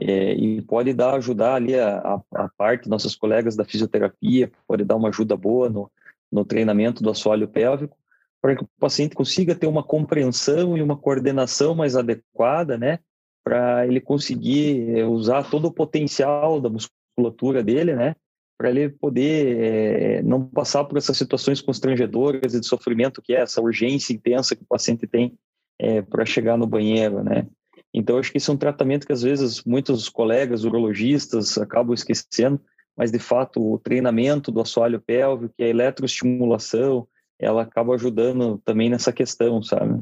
É, 0.00 0.32
e 0.34 0.62
pode 0.62 0.94
dar 0.94 1.14
ajudar 1.14 1.56
ali 1.56 1.78
a, 1.78 2.18
a, 2.34 2.48
parte 2.56 2.88
nossos 2.88 3.14
colegas 3.14 3.54
da 3.54 3.64
fisioterapia 3.64 4.50
pode 4.66 4.84
dar 4.84 4.96
uma 4.96 5.10
ajuda 5.10 5.36
boa 5.36 5.68
no, 5.68 5.92
no 6.32 6.46
treinamento 6.46 7.02
do 7.02 7.10
assoalho 7.10 7.46
pélvico 7.46 7.94
para 8.42 8.56
que 8.56 8.64
o 8.64 8.68
paciente 8.80 9.14
consiga 9.14 9.54
ter 9.54 9.68
uma 9.68 9.84
compreensão 9.84 10.76
e 10.76 10.82
uma 10.82 10.96
coordenação 10.96 11.76
mais 11.76 11.94
adequada, 11.94 12.76
né, 12.76 12.98
para 13.44 13.86
ele 13.86 14.00
conseguir 14.00 14.98
é, 14.98 15.04
usar 15.04 15.48
todo 15.48 15.66
o 15.66 15.72
potencial 15.72 16.60
da 16.60 16.68
musculatura 16.68 17.62
dele, 17.62 17.94
né, 17.94 18.16
para 18.62 18.70
ele 18.70 18.90
poder 18.90 19.56
é, 19.58 20.22
não 20.22 20.46
passar 20.46 20.84
por 20.84 20.96
essas 20.96 21.16
situações 21.16 21.60
constrangedoras 21.60 22.54
e 22.54 22.60
de 22.60 22.66
sofrimento 22.66 23.20
que 23.20 23.34
é 23.34 23.40
essa 23.40 23.60
urgência 23.60 24.14
intensa 24.14 24.54
que 24.54 24.62
o 24.62 24.66
paciente 24.68 25.04
tem 25.04 25.36
é, 25.80 26.00
para 26.00 26.24
chegar 26.24 26.56
no 26.56 26.64
banheiro, 26.64 27.24
né. 27.24 27.48
Então, 27.92 28.18
acho 28.18 28.30
que 28.30 28.38
isso 28.38 28.52
é 28.52 28.54
um 28.54 28.58
tratamento 28.58 29.04
que, 29.04 29.12
às 29.12 29.22
vezes, 29.22 29.64
muitos 29.64 30.08
colegas 30.08 30.62
urologistas 30.62 31.58
acabam 31.58 31.92
esquecendo, 31.92 32.60
mas 32.96 33.10
de 33.10 33.18
fato 33.18 33.60
o 33.60 33.80
treinamento 33.80 34.52
do 34.52 34.60
assoalho 34.60 35.00
pélvico 35.00 35.52
e 35.58 35.64
a 35.64 35.68
eletroestimulação, 35.68 37.08
ela 37.40 37.62
acaba 37.62 37.96
ajudando 37.96 38.62
também 38.64 38.88
nessa 38.88 39.12
questão, 39.12 39.60
sabe? 39.60 40.00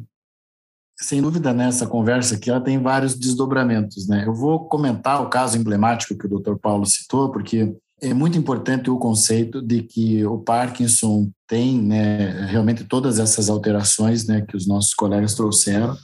Sem 0.99 1.23
dúvida, 1.23 1.55
nessa 1.55 1.87
né, 1.87 1.91
conversa 1.91 2.35
aqui, 2.35 2.51
ela 2.51 2.61
tem 2.61 2.79
vários 2.79 3.19
desdobramentos, 3.19 4.07
né? 4.07 4.25
Eu 4.27 4.35
vou 4.35 4.69
comentar 4.69 5.23
o 5.23 5.31
caso 5.31 5.57
emblemático 5.57 6.15
que 6.15 6.27
o 6.27 6.39
Dr. 6.39 6.57
Paulo 6.61 6.85
citou, 6.85 7.33
porque 7.33 7.75
é 8.03 8.15
muito 8.15 8.39
importante 8.39 8.91
o 8.91 8.99
conceito 8.99 9.61
de 9.61 9.83
que 9.83 10.25
o 10.25 10.39
Parkinson 10.39 11.31
tem, 11.47 11.81
né, 11.81 12.47
realmente 12.47 12.85
todas 12.85 13.19
essas 13.19 13.49
alterações, 13.49 14.27
né, 14.27 14.41
que 14.41 14.57
os 14.57 14.67
nossos 14.67 14.95
colegas 14.95 15.35
trouxeram, 15.35 15.97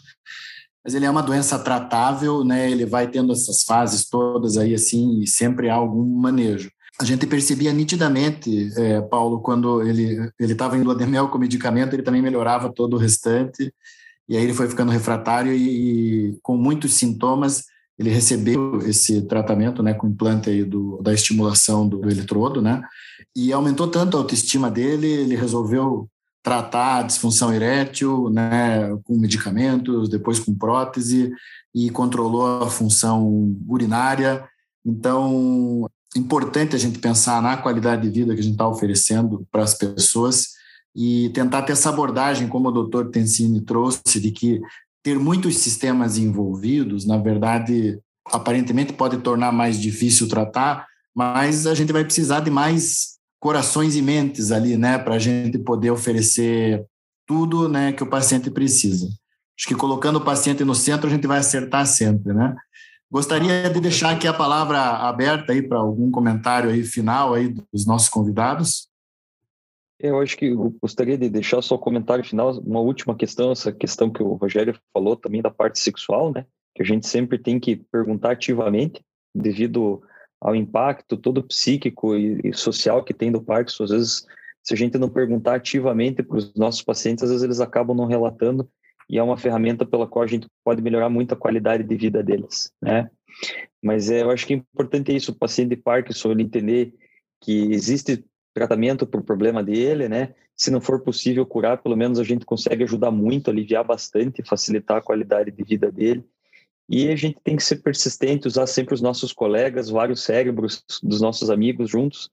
mas 0.87 0.95
ele 0.95 1.05
é 1.05 1.11
uma 1.11 1.23
doença 1.23 1.59
tratável, 1.59 2.45
né? 2.45 2.71
Ele 2.71 2.87
vai 2.87 3.09
tendo 3.09 3.33
essas 3.33 3.65
fases 3.65 4.09
todas 4.09 4.57
aí 4.57 4.73
assim 4.73 5.21
e 5.21 5.27
sempre 5.27 5.69
há 5.69 5.75
algum 5.75 6.05
manejo. 6.05 6.71
A 7.01 7.05
gente 7.05 7.27
percebia 7.27 7.73
nitidamente, 7.73 8.71
é, 8.77 9.01
Paulo, 9.01 9.41
quando 9.41 9.83
ele 9.83 10.31
estava 10.39 10.79
em 10.79 10.83
lua 10.83 11.29
com 11.29 11.39
medicamento, 11.39 11.93
ele 11.93 12.05
também 12.05 12.23
melhorava 12.23 12.73
todo 12.73 12.95
o 12.95 12.99
restante. 12.99 13.75
E 14.29 14.37
aí 14.37 14.45
ele 14.45 14.55
foi 14.55 14.69
ficando 14.69 14.93
refratário 14.93 15.53
e, 15.53 16.29
e 16.31 16.39
com 16.41 16.57
muitos 16.57 16.95
sintomas 16.95 17.65
ele 17.99 18.11
recebeu 18.11 18.79
esse 18.87 19.23
tratamento, 19.23 19.83
né, 19.83 19.95
com 19.95 20.09
implante 20.09 20.51
aí 20.51 20.65
do, 20.65 21.01
da 21.03 21.13
estimulação 21.13 21.89
do, 21.89 21.99
do 21.99 22.11
eletrodo, 22.11 22.61
né, 22.61 22.83
e 23.35 23.53
aumentou 23.53 23.89
tanto 23.89 24.17
a 24.17 24.21
autoestima 24.21 24.71
dele, 24.71 25.07
ele 25.07 25.37
resolveu 25.37 26.09
tratar 26.43 26.99
a 26.99 27.03
disfunção 27.03 27.53
erétil, 27.53 28.31
né, 28.31 28.97
com 29.05 29.17
medicamentos, 29.17 30.09
depois 30.09 30.39
com 30.39 30.55
prótese 30.55 31.33
e 31.75 31.91
controlou 31.91 32.63
a 32.63 32.71
função 32.71 33.57
urinária. 33.67 34.45
Então, 34.85 35.91
importante 36.17 36.77
a 36.77 36.79
gente 36.79 37.01
pensar 37.01 37.43
na 37.43 37.57
qualidade 37.57 38.03
de 38.03 38.21
vida 38.21 38.33
que 38.33 38.41
a 38.41 38.43
gente 38.43 38.53
está 38.53 38.69
oferecendo 38.69 39.47
para 39.51 39.63
as 39.63 39.75
pessoas 39.75 40.51
e 40.95 41.31
tentar 41.31 41.63
ter 41.63 41.73
essa 41.73 41.91
abordagem, 41.91 42.49
como 42.49 42.69
o 42.69 42.73
doutor 42.73 43.11
Tensini 43.11 43.61
trouxe, 43.61 44.21
de 44.21 44.31
que 44.31 44.61
ter 45.07 45.21
muitos 45.21 45.59
sistemas 45.59 46.19
envolvidos, 46.19 47.07
na 47.07 47.17
verdade, 47.17 47.97
aparentemente 48.27 48.93
pode 48.93 49.19
tornar 49.19 49.53
mais 49.53 49.81
difícil 49.81 50.29
tratar, 50.29 50.85
mas 51.15 51.65
a 51.65 51.75
gente 51.77 51.93
vai 51.93 52.03
precisar 52.03 52.41
de 52.41 52.51
mais 52.51 53.17
corações 53.39 53.95
e 53.95 54.03
mentes 54.03 54.51
ali, 54.51 54.77
né, 54.77 54.99
para 54.99 55.15
a 55.15 55.19
gente 55.21 55.61
poder 55.61 55.93
oferecer 55.93 56.85
tudo, 57.25 57.69
né, 57.69 57.93
que 57.93 58.03
o 58.03 58.11
paciente 58.11 58.51
precisa. 58.51 59.07
Acho 59.57 59.69
que 59.69 59.77
colocando 59.77 60.17
o 60.17 60.25
paciente 60.25 60.65
no 60.65 60.75
centro 60.75 61.07
a 61.07 61.11
gente 61.11 61.25
vai 61.25 61.39
acertar 61.39 61.87
sempre, 61.87 62.35
né? 62.35 62.57
Gostaria 63.09 63.71
de 63.71 63.79
deixar 63.79 64.11
aqui 64.11 64.27
a 64.27 64.35
palavra 64.35 64.81
aberta 64.81 65.53
aí 65.53 65.63
para 65.63 65.79
algum 65.79 66.11
comentário 66.11 66.69
aí 66.69 66.83
final 66.83 67.33
aí 67.33 67.55
dos 67.73 67.87
nossos 67.87 68.09
convidados. 68.09 68.89
Eu 69.99 70.21
acho 70.21 70.37
que 70.37 70.47
eu 70.47 70.75
gostaria 70.81 71.17
de 71.17 71.29
deixar 71.29 71.63
só 71.63 71.75
o 71.75 71.79
comentário 71.79 72.25
final, 72.25 72.59
uma 72.61 72.81
última 72.81 73.17
questão, 73.17 73.53
essa 73.53 73.73
questão 73.73 74.11
que 74.11 74.23
o 74.23 74.35
Rogério 74.35 74.79
falou 74.93 75.17
também 75.17 75.41
da 75.41 75.51
parte 75.51 75.79
sexual, 75.79 76.33
né? 76.33 76.45
Que 76.75 76.83
a 76.83 76.87
gente 76.87 77.07
sempre 77.07 77.39
tem 77.39 77.59
que 77.59 77.77
perguntar 77.77 78.33
ativamente, 78.33 79.03
devido 79.35 80.03
ao 80.41 80.55
impacto 80.55 81.17
todo 81.17 81.43
psíquico 81.43 82.15
e, 82.15 82.53
social 82.53 83.03
que 83.03 83.15
tem 83.15 83.33
do 83.33 83.43
Parkinson. 83.43 83.85
Às 83.85 83.91
vezes, 83.91 84.27
se 84.63 84.75
a 84.75 84.77
gente 84.77 84.99
não 84.99 85.09
perguntar 85.09 85.55
ativamente 85.55 86.23
para 86.23 86.37
os 86.37 86.55
nossos 86.55 86.83
pacientes, 86.83 87.25
às 87.25 87.31
vezes 87.31 87.45
eles 87.45 87.61
acabam 87.61 87.97
não 87.97 88.07
relatando 88.07 88.69
e 89.09 89.19
é 89.19 89.23
uma 89.23 89.37
ferramenta 89.37 89.87
pela 89.87 90.07
qual 90.07 90.25
a 90.25 90.27
gente 90.27 90.47
pode 90.65 90.83
melhorar 90.83 91.09
muito 91.09 91.33
a 91.33 91.37
qualidade 91.37 91.85
de 91.85 91.97
vida 91.97 92.23
deles, 92.23 92.73
né? 92.83 93.09
Mas 93.83 94.11
é, 94.11 94.23
eu 94.23 94.31
acho 94.31 94.47
que 94.47 94.55
é 94.55 94.57
importante 94.57 95.15
isso, 95.15 95.31
o 95.31 95.35
paciente 95.35 95.71
de 95.71 95.77
Parkinson 95.77 96.33
ele 96.33 96.43
entender 96.43 96.93
que 97.41 97.73
existe 97.73 98.25
tratamento 98.57 99.07
para 99.07 99.21
o 99.21 99.25
problema 99.25 99.63
dele, 99.63 100.09
né? 100.09 100.35
Se 100.57 100.71
não 100.71 100.81
for 100.81 101.03
possível 101.03 101.45
curar, 101.45 101.77
pelo 101.83 101.95
menos 101.95 102.19
a 102.19 102.25
gente 102.25 102.47
consegue 102.47 102.85
ajudar 102.85 103.11
muito, 103.11 103.51
aliviar 103.51 103.85
bastante, 103.85 104.43
facilitar 104.43 104.97
a 104.97 105.03
qualidade 105.03 105.51
de 105.51 105.63
vida 105.63 105.93
dele. 105.93 106.25
E 106.89 107.09
a 107.09 107.17
gente 107.17 107.37
tem 107.45 107.55
que 107.55 107.63
ser 107.63 107.77
persistente, 107.83 108.49
usar 108.49 108.67
sempre 108.67 108.95
os 108.95 109.03
nossos 109.03 109.31
colegas, 109.31 109.91
vários 109.91 110.23
cérebros 110.23 110.83
dos 111.03 111.21
nossos 111.21 111.51
amigos 111.51 111.91
juntos, 111.91 112.31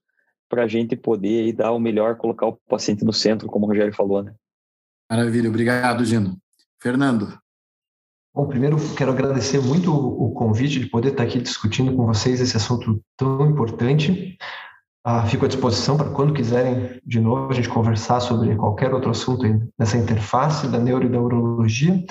para 0.48 0.64
a 0.64 0.66
gente 0.66 0.96
poder 0.96 1.44
aí, 1.44 1.52
dar 1.52 1.72
o 1.72 1.78
melhor, 1.78 2.16
colocar 2.16 2.46
o 2.46 2.56
paciente 2.68 3.04
no 3.04 3.12
centro, 3.12 3.46
como 3.46 3.66
o 3.66 3.68
Rogério 3.68 3.92
falou, 3.92 4.22
né? 4.22 4.34
Maravilha, 5.10 5.50
obrigado, 5.50 6.06
Gino. 6.06 6.38
Fernando. 6.80 7.38
Bom, 8.34 8.48
primeiro 8.48 8.78
quero 8.96 9.12
agradecer 9.12 9.60
muito 9.60 9.94
o 9.94 10.32
convite 10.32 10.80
de 10.80 10.86
poder 10.86 11.10
estar 11.10 11.24
aqui 11.24 11.38
discutindo 11.38 11.94
com 11.94 12.06
vocês 12.06 12.40
esse 12.40 12.56
assunto 12.56 13.00
tão 13.14 13.50
importante. 13.50 14.38
Ah, 15.06 15.26
fico 15.26 15.44
à 15.44 15.48
disposição 15.48 15.98
para 15.98 16.08
quando 16.08 16.32
quiserem 16.32 16.98
de 17.04 17.20
novo 17.20 17.50
a 17.50 17.54
gente 17.54 17.68
conversar 17.68 18.20
sobre 18.20 18.56
qualquer 18.56 18.94
outro 18.94 19.10
assunto 19.10 19.44
nessa 19.78 19.98
interface 19.98 20.66
da 20.66 20.78
neuro 20.78 21.04
e 21.04 21.10
da 21.10 21.20
urologia. 21.20 22.02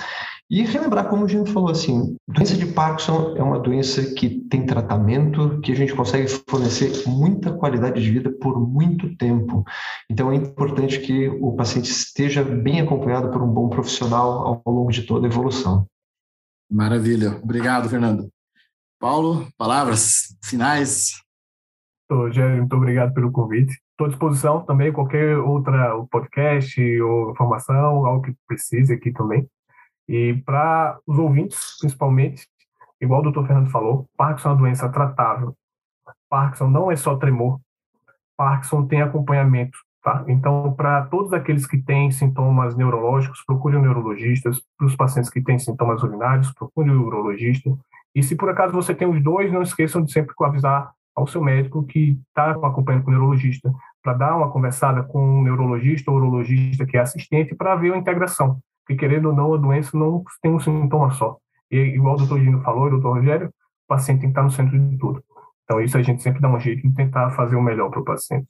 E 0.48 0.62
relembrar, 0.62 1.08
como 1.08 1.24
a 1.24 1.28
gente 1.28 1.50
falou 1.50 1.70
assim, 1.70 2.16
doença 2.28 2.54
de 2.54 2.66
Parkinson 2.66 3.34
é 3.36 3.42
uma 3.42 3.58
doença 3.58 4.14
que 4.14 4.40
tem 4.48 4.64
tratamento, 4.64 5.58
que 5.60 5.72
a 5.72 5.74
gente 5.74 5.92
consegue 5.92 6.28
fornecer 6.48 7.02
muita 7.08 7.52
qualidade 7.52 8.00
de 8.00 8.10
vida 8.10 8.30
por 8.30 8.60
muito 8.60 9.16
tempo. 9.16 9.64
Então 10.08 10.30
é 10.30 10.36
importante 10.36 11.00
que 11.00 11.28
o 11.28 11.52
paciente 11.56 11.90
esteja 11.90 12.44
bem 12.44 12.80
acompanhado 12.80 13.30
por 13.30 13.42
um 13.42 13.48
bom 13.48 13.68
profissional 13.68 14.62
ao 14.64 14.72
longo 14.72 14.92
de 14.92 15.02
toda 15.02 15.26
a 15.26 15.30
evolução. 15.30 15.84
Maravilha. 16.70 17.40
Obrigado, 17.42 17.88
Fernando. 17.88 18.28
Paulo, 19.00 19.48
palavras 19.58 20.36
finais. 20.44 21.23
Rogério, 22.10 22.58
muito 22.58 22.76
obrigado 22.76 23.14
pelo 23.14 23.32
convite. 23.32 23.72
Estou 23.90 24.06
à 24.06 24.10
disposição 24.10 24.64
também, 24.64 24.92
qualquer 24.92 25.38
outra 25.38 25.94
podcast 26.10 27.00
ou 27.00 27.30
informação, 27.30 28.06
algo 28.06 28.22
que 28.22 28.34
precise 28.46 28.92
aqui 28.92 29.10
também. 29.12 29.48
E 30.08 30.34
para 30.44 30.98
os 31.06 31.18
ouvintes, 31.18 31.78
principalmente, 31.80 32.46
igual 33.00 33.20
o 33.20 33.24
doutor 33.24 33.46
Fernando 33.46 33.70
falou, 33.70 34.06
Parkinson 34.16 34.50
é 34.50 34.52
uma 34.52 34.58
doença 34.58 34.88
tratável. 34.88 35.56
Parkinson 36.28 36.68
não 36.68 36.90
é 36.90 36.96
só 36.96 37.16
tremor. 37.16 37.58
Parkinson 38.36 38.86
tem 38.86 39.00
acompanhamento. 39.00 39.78
Tá? 40.02 40.22
Então, 40.28 40.74
para 40.74 41.06
todos 41.06 41.32
aqueles 41.32 41.66
que 41.66 41.78
têm 41.78 42.10
sintomas 42.10 42.76
neurológicos, 42.76 43.42
procure 43.46 43.76
um 43.76 43.80
neurologista. 43.80 44.50
Para 44.76 44.86
os 44.86 44.94
pacientes 44.94 45.30
que 45.30 45.40
têm 45.40 45.58
sintomas 45.58 46.02
urinários, 46.02 46.52
procure 46.52 46.90
um 46.90 47.00
urologista. 47.00 47.70
E 48.14 48.22
se 48.22 48.36
por 48.36 48.50
acaso 48.50 48.74
você 48.74 48.94
tem 48.94 49.08
os 49.08 49.22
dois, 49.22 49.50
não 49.50 49.62
esqueçam 49.62 50.02
de 50.02 50.12
sempre 50.12 50.34
avisar 50.42 50.92
ao 51.14 51.26
seu 51.26 51.42
médico 51.42 51.84
que 51.84 52.18
está 52.28 52.50
acompanhando 52.50 53.04
com 53.04 53.10
o 53.10 53.14
neurologista, 53.14 53.72
para 54.02 54.14
dar 54.14 54.36
uma 54.36 54.50
conversada 54.50 55.02
com 55.02 55.38
um 55.38 55.42
neurologista 55.42 56.10
ou 56.10 56.16
urologista 56.16 56.84
que 56.84 56.96
é 56.96 57.00
assistente 57.00 57.54
para 57.54 57.76
ver 57.76 57.94
a 57.94 57.96
integração. 57.96 58.58
Porque, 58.84 58.98
querendo 58.98 59.30
ou 59.30 59.34
não, 59.34 59.54
a 59.54 59.56
doença 59.56 59.96
não 59.96 60.22
tem 60.42 60.52
um 60.52 60.60
sintoma 60.60 61.10
só. 61.12 61.38
E, 61.70 61.76
igual 61.76 62.14
o 62.14 62.18
doutor 62.18 62.40
Gino 62.40 62.60
falou, 62.62 62.86
e 62.86 62.88
o 62.88 62.90
doutor 62.92 63.16
Rogério, 63.16 63.48
o 63.48 63.88
paciente 63.88 64.20
tem 64.20 64.28
que 64.28 64.32
estar 64.32 64.42
no 64.42 64.50
centro 64.50 64.78
de 64.78 64.98
tudo. 64.98 65.22
Então, 65.64 65.80
isso 65.80 65.96
a 65.96 66.02
gente 66.02 66.22
sempre 66.22 66.40
dá 66.40 66.48
um 66.48 66.60
jeito 66.60 66.86
de 66.86 66.94
tentar 66.94 67.30
fazer 67.30 67.56
o 67.56 67.62
melhor 67.62 67.90
para 67.90 68.00
o 68.00 68.04
paciente. 68.04 68.48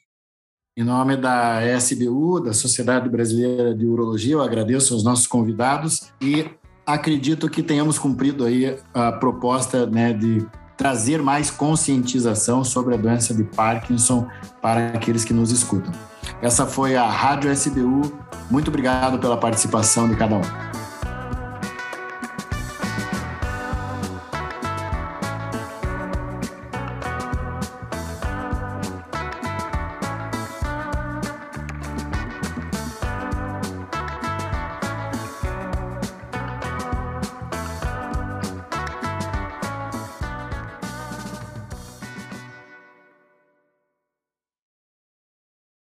Em 0.77 0.83
nome 0.83 1.17
da 1.17 1.61
SBU, 1.79 2.41
da 2.41 2.53
Sociedade 2.53 3.09
Brasileira 3.09 3.73
de 3.77 3.87
Urologia, 3.87 4.33
eu 4.33 4.43
agradeço 4.43 4.93
aos 4.93 5.05
nossos 5.05 5.29
convidados 5.29 6.13
e 6.21 6.51
acredito 6.85 7.49
que 7.49 7.63
tenhamos 7.63 7.97
cumprido 7.97 8.45
aí 8.45 8.77
a 8.93 9.13
proposta 9.13 9.87
né, 9.87 10.13
de 10.13 10.45
trazer 10.77 11.23
mais 11.23 11.51
conscientização 11.51 12.65
sobre 12.65 12.95
a 12.95 12.97
doença 12.97 13.33
de 13.33 13.45
Parkinson 13.45 14.27
para 14.61 14.89
aqueles 14.89 15.25
que 15.25 15.33
nos 15.33 15.51
escutam. 15.51 15.93
Essa 16.43 16.67
foi 16.67 16.97
a 16.97 17.09
Rádio 17.09 17.51
SBU. 17.53 18.13
Muito 18.51 18.69
obrigado 18.69 19.19
pela 19.19 19.37
participação 19.37 20.09
de 20.09 20.17
cada 20.17 20.37
um. 20.37 20.84